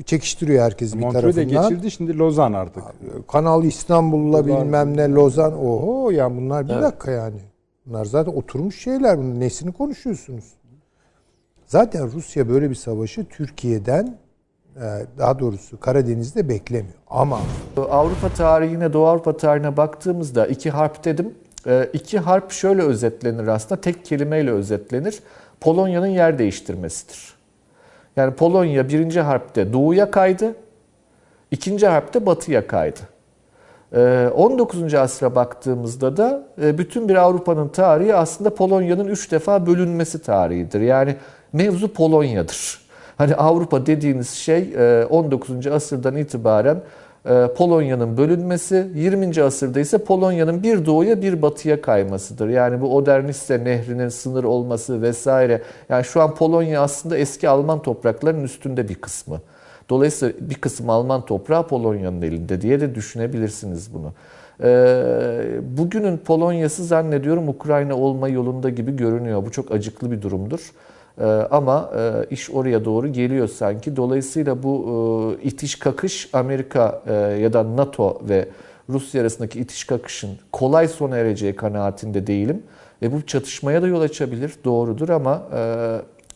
Çekiştiriyor 0.06 0.63
herkes 0.63 0.96
bir 0.96 1.00
Montreux'u 1.00 1.28
da 1.28 1.42
tarafından. 1.42 1.70
geçirdi 1.70 1.92
şimdi 1.92 2.18
Lozan 2.18 2.54
artık. 2.54 2.84
Kanal 3.28 3.63
İstanbul'la 3.63 4.38
Lozan. 4.38 4.66
bilmem 4.66 4.98
ne 4.98 5.10
Lozan. 5.10 5.54
Oho 5.66 6.10
yani 6.12 6.38
bunlar 6.38 6.66
bir 6.70 6.74
dakika 6.74 7.12
yani. 7.12 7.39
Bunlar 7.86 8.06
zaten 8.06 8.32
oturmuş 8.32 8.82
şeyler. 8.84 9.18
Bunun 9.18 9.39
nesini 9.39 9.72
konuşuyorsunuz? 9.72 10.46
Zaten 11.66 12.12
Rusya 12.12 12.50
böyle 12.50 12.70
bir 12.70 12.76
savaşı 12.76 13.26
Türkiye'den 13.26 14.18
e, 14.76 14.82
daha 15.18 15.39
doğrusu 15.39 15.80
Karadeniz'de 15.80 16.50
beklemiyor. 16.50 16.96
Ama 17.08 17.39
Avrupa 17.92 18.30
tarihine, 18.30 18.94
Doğu 18.94 19.06
Avrupa 19.08 19.38
tarihine 19.38 19.78
baktığımızda 19.78 20.48
iki 20.48 20.70
harp 20.70 21.06
dedim. 21.06 21.34
Ee, 21.67 21.89
İki 21.93 22.19
harp 22.19 22.52
şöyle 22.52 22.82
özetlenir 22.82 23.47
aslında, 23.47 23.82
tek 23.82 24.06
kelimeyle 24.06 24.52
özetlenir. 24.52 25.19
Polonya'nın 25.62 26.08
yer 26.08 26.39
değiştirmesidir. 26.39 27.34
Yani 28.15 28.34
Polonya 28.34 28.89
birinci 28.89 29.21
harpte 29.21 29.73
doğuya 29.73 30.12
kaydı, 30.12 30.56
ikinci 31.52 31.88
harpte 31.88 32.26
batıya 32.26 32.67
kaydı. 32.67 32.99
Ee, 33.95 34.30
19. 34.36 34.93
asra 34.93 35.36
baktığımızda 35.36 36.17
da 36.17 36.47
e, 36.62 36.78
bütün 36.78 37.10
bir 37.10 37.15
Avrupa'nın 37.15 37.67
tarihi 37.67 38.15
aslında 38.15 38.56
Polonya'nın 38.56 39.08
üç 39.08 39.32
defa 39.32 39.65
bölünmesi 39.65 40.21
tarihidir. 40.21 40.82
Yani 40.82 41.15
mevzu 41.54 41.93
Polonya'dır. 41.93 42.84
Hani 43.17 43.36
Avrupa 43.36 43.86
dediğiniz 43.86 44.30
şey 44.30 44.73
e, 44.78 45.06
19. 45.06 45.67
asırdan 45.67 46.15
itibaren 46.15 46.76
e, 46.76 46.82
Polonya'nın 47.55 48.17
bölünmesi, 48.17 48.88
20. 48.95 49.43
asırda 49.43 49.79
ise 49.79 49.97
Polonya'nın 49.97 50.63
bir 50.63 50.86
doğuya 50.86 51.21
bir 51.21 51.41
batıya 51.41 51.81
kaymasıdır. 51.81 52.49
Yani 52.49 52.81
bu 52.81 52.95
Oderniste 52.95 53.63
nehrinin 53.63 54.09
sınır 54.09 54.43
olması 54.43 55.01
vesaire. 55.01 55.62
Yani 55.89 56.05
şu 56.05 56.21
an 56.21 56.36
Polonya 56.36 56.81
aslında 56.81 57.17
eski 57.17 57.49
Alman 57.49 57.81
topraklarının 57.81 58.43
üstünde 58.43 58.89
bir 58.89 58.95
kısmı. 58.95 59.41
Dolayısıyla 59.89 60.33
bir 60.49 60.55
kısım 60.55 60.89
Alman 60.89 61.25
toprağı 61.25 61.67
Polonya'nın 61.67 62.21
elinde 62.21 62.62
diye 62.62 62.81
de 62.81 62.95
düşünebilirsiniz 62.95 63.93
bunu. 63.93 64.13
Ee, 64.63 65.45
bugünün 65.77 66.17
Polonya'sı 66.17 66.86
zannediyorum 66.86 67.49
Ukrayna 67.49 67.95
olma 67.95 68.29
yolunda 68.29 68.69
gibi 68.69 68.95
görünüyor. 68.95 69.45
Bu 69.45 69.51
çok 69.51 69.71
acıklı 69.71 70.12
bir 70.12 70.21
durumdur. 70.21 70.71
Ee, 71.21 71.26
ama 71.52 71.91
e, 71.97 72.26
iş 72.30 72.49
oraya 72.52 72.86
doğru 72.86 73.08
geliyor 73.08 73.47
sanki. 73.47 73.95
Dolayısıyla 73.95 74.63
bu 74.63 75.38
e, 75.39 75.43
itiş 75.43 75.76
kakış 75.80 76.30
Amerika 76.34 77.02
e, 77.08 77.13
ya 77.13 77.54
da 77.54 77.76
NATO 77.76 78.21
ve 78.30 78.47
Rusya 78.89 79.21
arasındaki 79.21 79.60
itiş 79.60 79.84
kakışın 79.84 80.30
kolay 80.52 80.88
sona 80.88 81.17
ereceği 81.17 81.56
kanaatinde 81.56 82.28
değilim. 82.28 82.63
Ve 83.02 83.12
bu 83.12 83.26
çatışmaya 83.26 83.82
da 83.82 83.88
yol 83.88 84.02
açabilir, 84.02 84.54
doğrudur 84.65 85.10
ama 85.10 85.41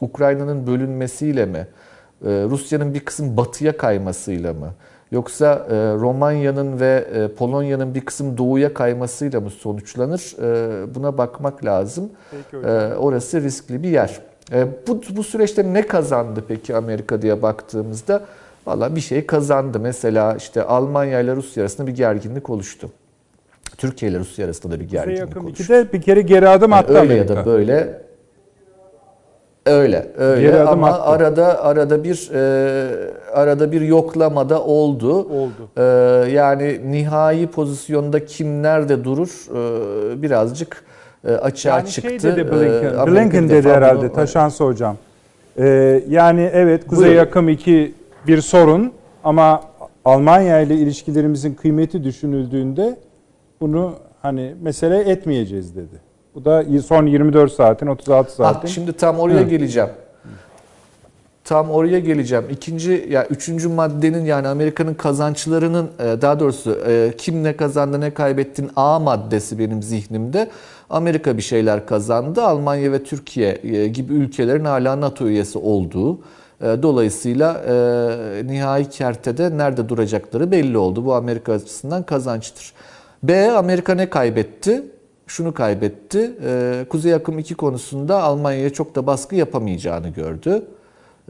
Ukrayna'nın 0.01 0.67
bölünmesiyle 0.67 1.45
mi, 1.45 1.67
Rusya'nın 2.23 2.93
bir 2.93 2.99
kısım 2.99 3.37
batıya 3.37 3.77
kaymasıyla 3.77 4.53
mı, 4.53 4.73
yoksa 5.11 5.67
e, 5.69 5.75
Romanya'nın 5.75 6.79
ve 6.79 7.07
e, 7.13 7.27
Polonya'nın 7.35 7.95
bir 7.95 8.01
kısım 8.01 8.37
doğuya 8.37 8.73
kaymasıyla 8.73 9.41
mı 9.41 9.49
sonuçlanır? 9.49 10.35
E, 10.41 10.95
Buna 10.95 11.17
bakmak 11.17 11.65
lazım. 11.65 12.09
E, 12.67 12.95
Orası 12.95 13.41
riskli 13.41 13.83
bir 13.83 13.89
yer. 13.89 14.19
E, 14.53 14.67
Bu, 14.87 15.01
bu 15.15 15.23
süreçte 15.23 15.73
ne 15.73 15.87
kazandı 15.87 16.43
peki 16.47 16.75
Amerika 16.75 17.21
diye 17.21 17.41
baktığımızda? 17.41 18.21
Valla 18.67 18.95
bir 18.95 19.01
şey 19.01 19.25
kazandı. 19.25 19.79
Mesela 19.79 20.35
işte 20.35 20.63
Almanya 20.63 21.19
ile 21.19 21.35
Rusya 21.35 21.63
arasında 21.63 21.87
bir 21.87 21.95
gerginlik 21.95 22.49
oluştu. 22.49 22.89
Türkiye 23.77 24.11
ile 24.11 24.19
Rusya 24.19 24.45
arasında 24.45 24.73
da 24.75 24.79
bir 24.79 24.89
gerginlik 24.89 25.19
yakın 25.19 25.39
oluştu. 25.43 25.63
ikide 25.63 25.93
bir 25.93 26.01
kere 26.01 26.21
geri 26.21 26.49
adım 26.49 26.71
Yani 26.71 26.79
attı 26.79 26.93
öyle 26.93 26.99
Amerika. 27.13 27.33
ya 27.33 27.39
da 27.39 27.45
böyle 27.45 28.01
öyle 29.65 30.07
öyle 30.17 30.41
Geri 30.41 30.59
adım 30.59 30.67
ama 30.83 30.87
attı. 30.91 31.03
arada 31.03 31.63
arada 31.63 32.03
bir 32.03 32.29
e, 32.33 33.13
arada 33.33 33.71
bir 33.71 33.81
yoklamada 33.81 34.63
oldu. 34.63 35.13
Oldu. 35.19 35.69
E, 35.77 35.81
yani 36.31 36.91
nihai 36.91 37.47
pozisyonda 37.47 38.25
kim 38.25 38.63
nerede 38.63 39.03
durur 39.03 39.47
e, 39.55 40.21
birazcık 40.21 40.83
açığa 41.31 41.77
Yani 41.77 41.89
çıktı. 41.89 42.09
şey 42.09 42.19
dedi 42.23 42.39
E, 42.39 42.51
Blinken, 42.51 43.07
Blinken 43.07 43.49
dedi 43.49 43.69
herhalde 43.69 44.01
bunu- 44.01 44.13
Taşansı 44.13 44.63
hocam. 44.63 44.95
Ee, 45.59 46.03
yani 46.09 46.49
evet 46.53 46.87
Kuzey 46.87 47.03
Buyurun. 47.05 47.17
Yakım 47.17 47.49
2 47.49 47.93
bir 48.27 48.41
sorun 48.41 48.91
ama 49.23 49.61
Almanya 50.05 50.59
ile 50.61 50.75
ilişkilerimizin 50.75 51.53
kıymeti 51.53 52.03
düşünüldüğünde 52.03 52.97
bunu 53.61 53.93
hani 54.21 54.55
mesele 54.61 54.99
etmeyeceğiz 54.99 55.75
dedi. 55.75 56.01
Bu 56.35 56.45
da 56.45 56.63
son 56.85 57.05
24 57.05 57.51
saatin 57.51 57.87
36 57.87 58.29
Ah, 58.43 58.53
saatin. 58.53 58.67
şimdi 58.67 58.93
tam 58.93 59.19
oraya 59.19 59.39
Hı. 59.39 59.43
geleceğim. 59.43 59.89
Tam 61.47 61.71
oraya 61.71 61.99
geleceğim. 61.99 62.45
İkinci 62.51 63.07
ya 63.09 63.25
üçüncü 63.25 63.67
maddenin 63.69 64.25
yani 64.25 64.47
Amerika'nın 64.47 64.93
kazançlarının 64.93 65.89
e, 65.99 66.21
daha 66.21 66.39
doğrusu 66.39 66.79
e, 66.87 67.13
kim 67.17 67.43
ne 67.43 67.57
kazandı 67.57 68.01
ne 68.01 68.13
kaybettin 68.13 68.69
A 68.75 68.99
maddesi 68.99 69.59
benim 69.59 69.83
zihnimde. 69.83 70.49
Amerika 70.89 71.37
bir 71.37 71.41
şeyler 71.41 71.85
kazandı. 71.85 72.41
Almanya 72.41 72.91
ve 72.91 73.03
Türkiye 73.03 73.59
e, 73.63 73.87
gibi 73.87 74.13
ülkelerin 74.13 74.65
hala 74.65 75.01
NATO 75.01 75.27
üyesi 75.27 75.57
olduğu. 75.57 76.19
Dolayısıyla 76.61 77.63
e, 77.67 78.47
nihai 78.47 78.89
kertede 78.89 79.57
nerede 79.57 79.89
duracakları 79.89 80.51
belli 80.51 80.77
oldu. 80.77 81.05
Bu 81.05 81.13
Amerika 81.15 81.53
açısından 81.53 82.03
kazançtır. 82.03 82.73
B 83.23 83.51
Amerika 83.51 83.95
ne 83.95 84.09
kaybetti? 84.09 84.83
Şunu 85.27 85.53
kaybetti. 85.53 86.31
Kuzey 86.89 87.13
Akım 87.13 87.39
2 87.39 87.55
konusunda 87.55 88.23
Almanya'ya 88.23 88.69
çok 88.69 88.95
da 88.95 89.07
baskı 89.07 89.35
yapamayacağını 89.35 90.09
gördü. 90.09 90.63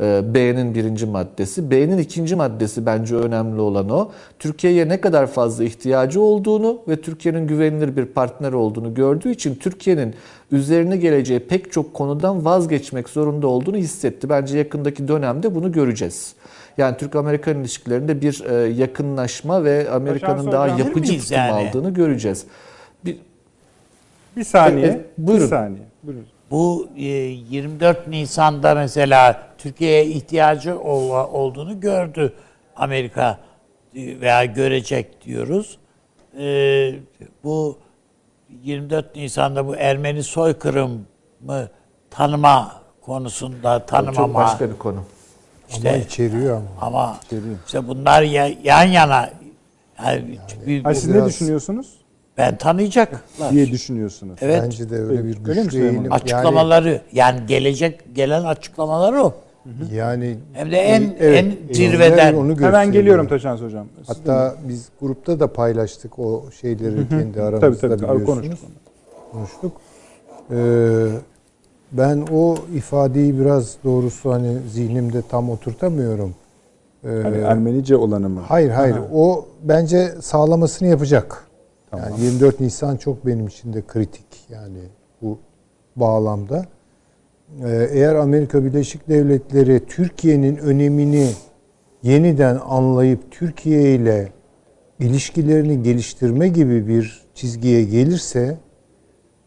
E, 0.01 0.33
B'nin 0.33 0.75
birinci 0.75 1.05
maddesi. 1.05 1.71
B'nin 1.71 1.97
ikinci 1.97 2.35
maddesi 2.35 2.85
bence 2.85 3.15
önemli 3.15 3.61
olan 3.61 3.89
o. 3.89 4.11
Türkiye'ye 4.39 4.89
ne 4.89 5.01
kadar 5.01 5.27
fazla 5.27 5.63
ihtiyacı 5.63 6.21
olduğunu 6.21 6.81
ve 6.87 7.01
Türkiye'nin 7.01 7.47
güvenilir 7.47 7.95
bir 7.97 8.05
partner 8.05 8.53
olduğunu 8.53 8.93
gördüğü 8.93 9.31
için 9.31 9.55
Türkiye'nin 9.55 10.15
üzerine 10.51 10.97
geleceği 10.97 11.39
pek 11.39 11.71
çok 11.71 11.93
konudan 11.93 12.45
vazgeçmek 12.45 13.09
zorunda 13.09 13.47
olduğunu 13.47 13.77
hissetti. 13.77 14.29
Bence 14.29 14.57
yakındaki 14.57 15.07
dönemde 15.07 15.55
bunu 15.55 15.71
göreceğiz. 15.71 16.35
Yani 16.77 16.97
Türk-Amerikan 16.97 17.59
ilişkilerinde 17.59 18.21
bir 18.21 18.43
e, 18.49 18.69
yakınlaşma 18.69 19.63
ve 19.63 19.89
Amerika'nın 19.91 20.51
daha 20.51 20.67
yapıcı 20.67 21.19
tutum 21.19 21.37
yani? 21.37 21.51
aldığını 21.51 21.93
göreceğiz. 21.93 22.45
Bir, 23.05 23.17
bir 24.37 24.43
saniye. 24.43 24.87
Evet, 24.87 25.05
buyurun. 25.17 25.43
Bir 25.43 25.49
saniye. 25.49 25.83
Buyurun. 26.03 26.25
Bu 26.51 26.87
e, 26.97 27.01
24 27.01 28.07
Nisan'da 28.07 28.75
mesela 28.75 29.46
Türkiye'ye 29.57 30.05
ihtiyacı 30.05 30.79
ol- 30.79 31.33
olduğunu 31.33 31.79
gördü 31.79 32.33
Amerika 32.75 33.37
e, 33.95 34.21
veya 34.21 34.45
görecek 34.45 35.25
diyoruz. 35.25 35.77
E, 36.39 36.95
Bu 37.43 37.77
24 38.63 39.15
Nisan'da 39.15 39.67
bu 39.67 39.75
Ermeni 39.75 40.23
soykırımı 40.23 40.99
tanıma 42.09 42.71
konusunda 43.01 43.79
çok 43.79 43.87
tanımama 43.87 44.33
başka 44.33 44.69
bir 44.69 44.77
konu. 44.77 45.03
işte 45.69 45.89
ama 45.89 45.97
içeriyor 45.97 46.57
ama. 46.57 46.67
ama 46.81 47.17
işte 47.65 47.87
bunlar 47.87 48.21
ya- 48.21 48.51
yan 48.63 48.83
yana 48.83 49.29
yani 50.05 50.37
bir- 50.65 50.83
Ha, 50.83 50.93
siz 50.95 51.09
ne 51.09 51.25
düşünüyorsunuz? 51.25 51.93
ben 52.37 52.57
tanıyacaklar. 52.57 53.51
diye 53.51 53.71
düşünüyorsunuz. 53.71 54.39
Evet. 54.41 54.61
Bence 54.63 54.89
de 54.89 54.95
öyle 54.95 55.23
bir 55.25 55.35
Süleyman? 55.71 55.95
eğilim. 55.95 56.11
Açıklamaları 56.13 57.01
yani 57.11 57.45
gelecek 57.47 58.15
gelen 58.15 58.43
açıklamaları 58.43 59.23
o. 59.23 59.33
Yani, 59.67 59.93
yani 59.95 60.37
Hem 60.53 60.71
de 60.71 60.77
en 60.77 61.15
Evet, 61.19 61.45
en 61.69 61.73
zirveden. 61.73 62.33
onu 62.33 62.59
Hemen 62.61 62.91
geliyorum 62.91 63.27
Taşans 63.27 63.61
hocam. 63.61 63.87
Siz 63.97 64.09
Hatta 64.09 64.55
biz 64.67 64.89
grupta 65.01 65.39
da 65.39 65.53
paylaştık 65.53 66.19
o 66.19 66.45
şeyleri 66.61 67.09
kendi 67.09 67.33
Tabii 67.33 67.41
aramızda 67.57 67.89
tabii. 67.89 68.07
Abi 68.07 68.19
biliyorsunuz. 68.21 68.25
konuştuk. 68.25 68.69
konuştuk. 69.31 69.71
Ee, 70.51 71.07
ben 71.91 72.25
o 72.33 72.55
ifadeyi 72.75 73.39
biraz 73.39 73.77
doğrusu 73.83 74.31
hani 74.31 74.57
zihnimde 74.69 75.21
tam 75.21 75.49
oturtamıyorum. 75.49 76.35
Ee, 77.03 77.07
Hani 77.07 77.37
Ermenice 77.37 77.95
olanı 77.95 78.29
mı? 78.29 78.41
hayır 78.47 78.69
hayır 78.69 78.95
o 79.13 79.45
bence 79.63 80.07
sağlamasını 80.21 80.87
yapacak. 80.87 81.47
Yani 81.97 82.21
24 82.21 82.59
Nisan 82.59 82.97
çok 82.97 83.25
benim 83.25 83.47
için 83.47 83.73
de 83.73 83.81
kritik 83.87 84.25
yani 84.49 84.79
bu 85.21 85.37
bağlamda. 85.95 86.65
Ee, 87.65 87.87
Eğer 87.91 88.15
Amerika 88.15 88.63
Birleşik 88.65 89.09
Devletleri 89.09 89.85
Türkiye'nin 89.85 90.57
önemini 90.57 91.27
yeniden 92.03 92.55
anlayıp 92.67 93.31
Türkiye 93.31 93.95
ile 93.95 94.31
ilişkilerini 94.99 95.83
geliştirme 95.83 96.47
gibi 96.47 96.87
bir 96.87 97.25
çizgiye 97.33 97.83
gelirse 97.83 98.57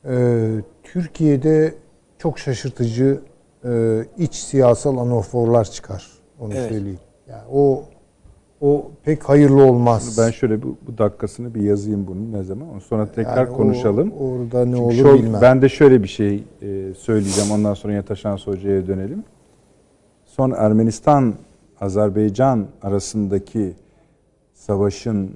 e, 0.08 0.46
Türkiye'de 0.82 1.74
çok 2.18 2.38
şaşırtıcı 2.38 3.20
e, 3.64 4.00
iç 4.18 4.34
siyasal 4.34 4.98
anaforlar 4.98 5.64
çıkar. 5.70 6.06
Onu 6.40 6.54
Evet. 6.54 6.68
söyleyeyim. 6.70 6.98
Yani 7.28 7.42
o 7.52 7.84
o 8.60 8.90
pek 9.04 9.28
hayırlı 9.28 9.62
olmaz. 9.64 10.18
Ben 10.18 10.30
şöyle 10.30 10.62
bu, 10.62 10.76
bu 10.86 10.98
dakikasını 10.98 11.54
bir 11.54 11.60
yazayım 11.62 12.06
bunun 12.06 12.32
ne 12.32 12.42
zaman. 12.42 12.78
Sonra 12.78 13.06
tekrar 13.12 13.36
Yani 13.36 13.50
o- 13.50 13.56
konuşalım. 13.56 14.12
orada 14.20 14.64
ne 14.64 14.70
Çünkü 14.76 14.82
olur 14.82 14.92
şu- 14.94 15.22
bilmem. 15.22 15.40
Ben 15.42 15.62
de 15.62 15.68
şöyle 15.68 16.02
bir 16.02 16.08
şey 16.08 16.44
e, 16.62 16.94
söyleyeceğim. 16.94 17.50
Ondan 17.50 17.74
sonra 17.74 17.92
Yataşan 17.92 18.36
Hoca'ya 18.44 18.86
dönelim. 18.86 19.24
Son 20.26 20.50
Ermenistan 20.50 21.34
Azerbaycan 21.80 22.66
arasındaki 22.82 23.72
savaşın 24.54 25.30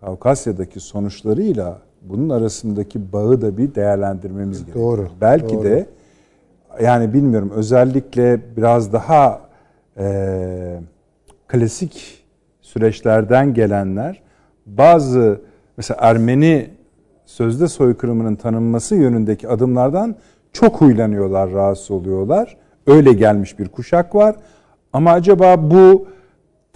Kavkasya'daki 0.00 0.80
sonuçlarıyla 0.80 1.78
bunun 2.02 2.28
arasındaki 2.28 3.12
bağı 3.12 3.40
da 3.42 3.56
bir 3.58 3.74
değerlendirmemiz 3.74 4.60
gerekiyor. 4.64 4.84
Doğru, 4.98 5.08
Belki 5.20 5.54
doğru. 5.54 5.64
de 5.64 5.86
yani 6.82 7.12
bilmiyorum 7.12 7.50
özellikle 7.54 8.40
biraz 8.56 8.92
daha 8.92 9.40
e, 9.98 10.80
klasik 11.48 12.24
süreçlerden 12.60 13.54
gelenler 13.54 14.22
bazı 14.66 15.40
mesela 15.76 15.98
Ermeni 16.00 16.70
sözde 17.26 17.68
soykırımının 17.68 18.34
tanınması 18.34 18.94
yönündeki 18.94 19.48
adımlardan 19.48 20.16
çok 20.52 20.80
huylanıyorlar, 20.80 21.50
rahatsız 21.50 21.90
oluyorlar. 21.90 22.56
Öyle 22.86 23.12
gelmiş 23.12 23.58
bir 23.58 23.68
kuşak 23.68 24.14
var. 24.14 24.36
Ama 24.92 25.12
acaba 25.12 25.70
bu 25.70 26.06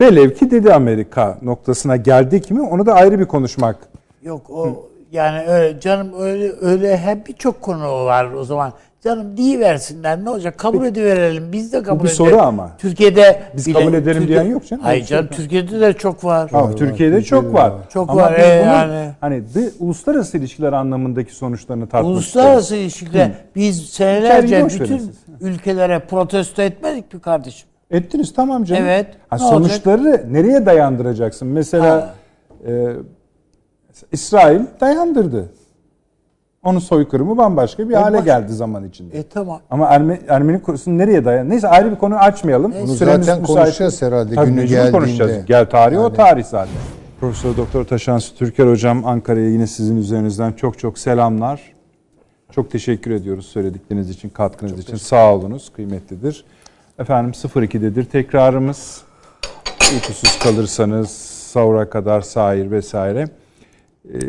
velev 0.01 0.31
ki 0.31 0.51
dedi 0.51 0.75
Amerika 0.75 1.39
noktasına 1.43 1.97
geldik 1.97 2.51
mi 2.51 2.63
onu 2.63 2.87
da 2.87 2.95
ayrı 2.95 3.19
bir 3.19 3.25
konuşmak. 3.25 3.77
Yok 4.23 4.51
o 4.51 4.90
yani 5.13 5.47
öyle 5.49 5.81
canım 5.81 6.09
öyle 6.19 6.53
öyle 6.61 6.97
hep 6.99 7.27
birçok 7.27 7.61
konu 7.63 8.05
var 8.05 8.33
o 8.33 8.45
zaman. 8.45 8.73
Canım 9.05 9.37
versinler 9.39 10.25
ne 10.25 10.31
olacak? 10.31 10.59
Kabul 10.59 10.85
ediverelim. 10.87 11.53
Biz 11.53 11.73
de 11.73 11.83
kabul 11.83 11.99
bir 11.99 12.05
edelim. 12.05 12.17
soru 12.17 12.39
ama. 12.41 12.71
Türkiye'de 12.79 13.43
Biz 13.57 13.73
kabul 13.73 13.95
edelim 13.95 14.29
diyen 14.29 14.45
yok 14.45 14.67
canım. 14.69 14.83
Hayır 14.85 15.03
bir 15.03 15.07
şey 15.07 15.17
canım. 15.17 15.31
Türkiye'de 15.33 15.81
de 15.81 15.93
çok 15.93 16.25
var. 16.25 16.49
Tamam, 16.49 16.77
Türkiye'de 16.77 17.23
çok 17.23 17.55
var. 17.55 17.73
Çok 17.93 18.11
Ama 18.11 18.23
var, 18.23 18.33
e, 18.33 18.61
bunun 18.63 18.73
yani. 18.73 19.11
hani 19.21 19.37
dı- 19.55 19.73
uluslararası 19.79 20.39
ilişkiler 20.39 20.73
anlamındaki 20.73 21.35
sonuçlarını 21.35 21.89
tartmak 21.89 22.13
Uluslararası 22.13 22.77
ilişkiler 22.77 23.31
biz 23.57 23.87
senelerce 23.91 24.67
bütün 24.67 25.13
ülkelere 25.41 25.99
protesto 25.99 26.63
etmedik 26.63 27.15
mi 27.15 27.21
kardeşim? 27.21 27.69
Ettiniz 27.91 28.33
tamam 28.35 28.65
canım. 28.65 28.83
Evet, 28.85 29.07
Ha, 29.29 29.37
ne 29.37 29.43
sonuçları 29.43 30.25
nereye 30.31 30.67
dayandıracaksın? 30.67 31.49
Mesela 31.49 31.95
Ha. 31.95 32.15
e, 32.71 32.87
İsrail 34.13 34.61
dayandırdı. 34.81 35.53
Onun 36.63 36.79
soykırımı 36.79 37.39
bambaşka 37.39 37.89
bir 37.89 37.95
hale 37.95 38.19
baş- 38.19 38.25
geldi 38.25 38.53
zaman 38.53 38.85
içinde. 38.89 39.19
E 39.19 39.23
tamam. 39.23 39.61
Ama 39.71 39.87
Ermeni, 39.87 40.21
Ermeni 40.29 40.63
konusu 40.63 40.99
nereye 40.99 41.25
dayan? 41.25 41.49
Neyse 41.51 41.69
ayrı 41.69 41.91
bir 41.91 41.97
konu 41.97 42.17
açmayalım. 42.17 42.73
Bunu 42.83 42.95
Süremiz 42.95 43.27
zaten 43.27 43.41
müsait. 43.41 43.59
konuşacağız 43.59 44.03
herhalde 44.03 44.35
Tabii 44.35 44.51
günü 44.51 44.65
geldiğinde. 44.65 44.91
konuşacağız. 44.93 45.47
Gel 45.47 45.71
tarihi 45.71 45.99
o 45.99 46.03
Yani- 46.03 46.17
tarih 46.17 46.45
zaten. 46.45 46.75
Profesör 47.21 47.57
Doktor 47.57 47.85
Taşansı 47.85 48.35
Türker 48.35 48.67
hocam 48.67 49.05
Ankara'ya 49.07 49.49
yine 49.51 49.67
sizin 49.67 49.97
üzerinizden 49.97 50.53
çok 50.53 50.79
çok 50.79 50.99
selamlar. 50.99 51.61
Çok 52.53 52.71
teşekkür 52.71 53.11
ediyoruz 53.11 53.47
söyledikleriniz 53.47 54.11
için, 54.11 54.29
katkınız 54.29 54.79
için. 54.79 54.97
Sağ 54.97 55.35
olunuz, 55.35 55.73
kıymetlidir. 55.77 56.45
Efendim 56.99 57.33
02'dedir 57.35 58.05
tekrarımız. 58.05 59.03
Uykusuz 59.95 60.39
kalırsanız 60.39 61.11
sahura 61.53 61.91
kadar 61.91 62.21
sahir 62.21 62.71
vesaire 62.71 63.29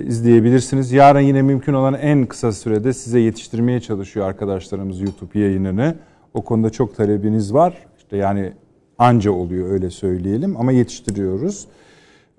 izleyebilirsiniz. 0.08 0.92
Yarın 0.92 1.20
yine 1.20 1.42
mümkün 1.42 1.74
olan 1.74 1.94
en 1.94 2.26
kısa 2.26 2.52
sürede 2.52 2.94
size 2.94 3.20
yetiştirmeye 3.20 3.80
çalışıyor 3.80 4.26
arkadaşlarımız 4.26 5.02
YouTube 5.02 5.40
yayınını. 5.40 5.96
O 6.34 6.42
konuda 6.42 6.70
çok 6.70 6.96
talebiniz 6.96 7.54
var. 7.54 7.78
İşte 7.98 8.18
yani 8.18 8.54
anca 8.98 9.32
oluyor 9.32 9.72
öyle 9.72 9.90
söyleyelim 9.90 10.58
ama 10.58 10.72
yetiştiriyoruz. 10.72 11.68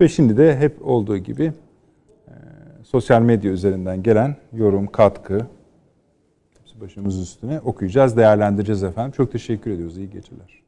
Ve 0.01 0.07
şimdi 0.07 0.37
de 0.37 0.57
hep 0.57 0.87
olduğu 0.87 1.17
gibi 1.17 1.43
e, 2.27 2.33
sosyal 2.83 3.21
medya 3.21 3.51
üzerinden 3.51 4.03
gelen 4.03 4.35
yorum, 4.53 4.87
katkı 4.87 5.47
başımız 6.83 7.19
üstüne 7.19 7.59
okuyacağız, 7.59 8.17
değerlendireceğiz 8.17 8.83
efendim. 8.83 9.11
Çok 9.11 9.31
teşekkür 9.31 9.71
ediyoruz. 9.71 9.97
İyi 9.97 10.09
geceler. 10.09 10.62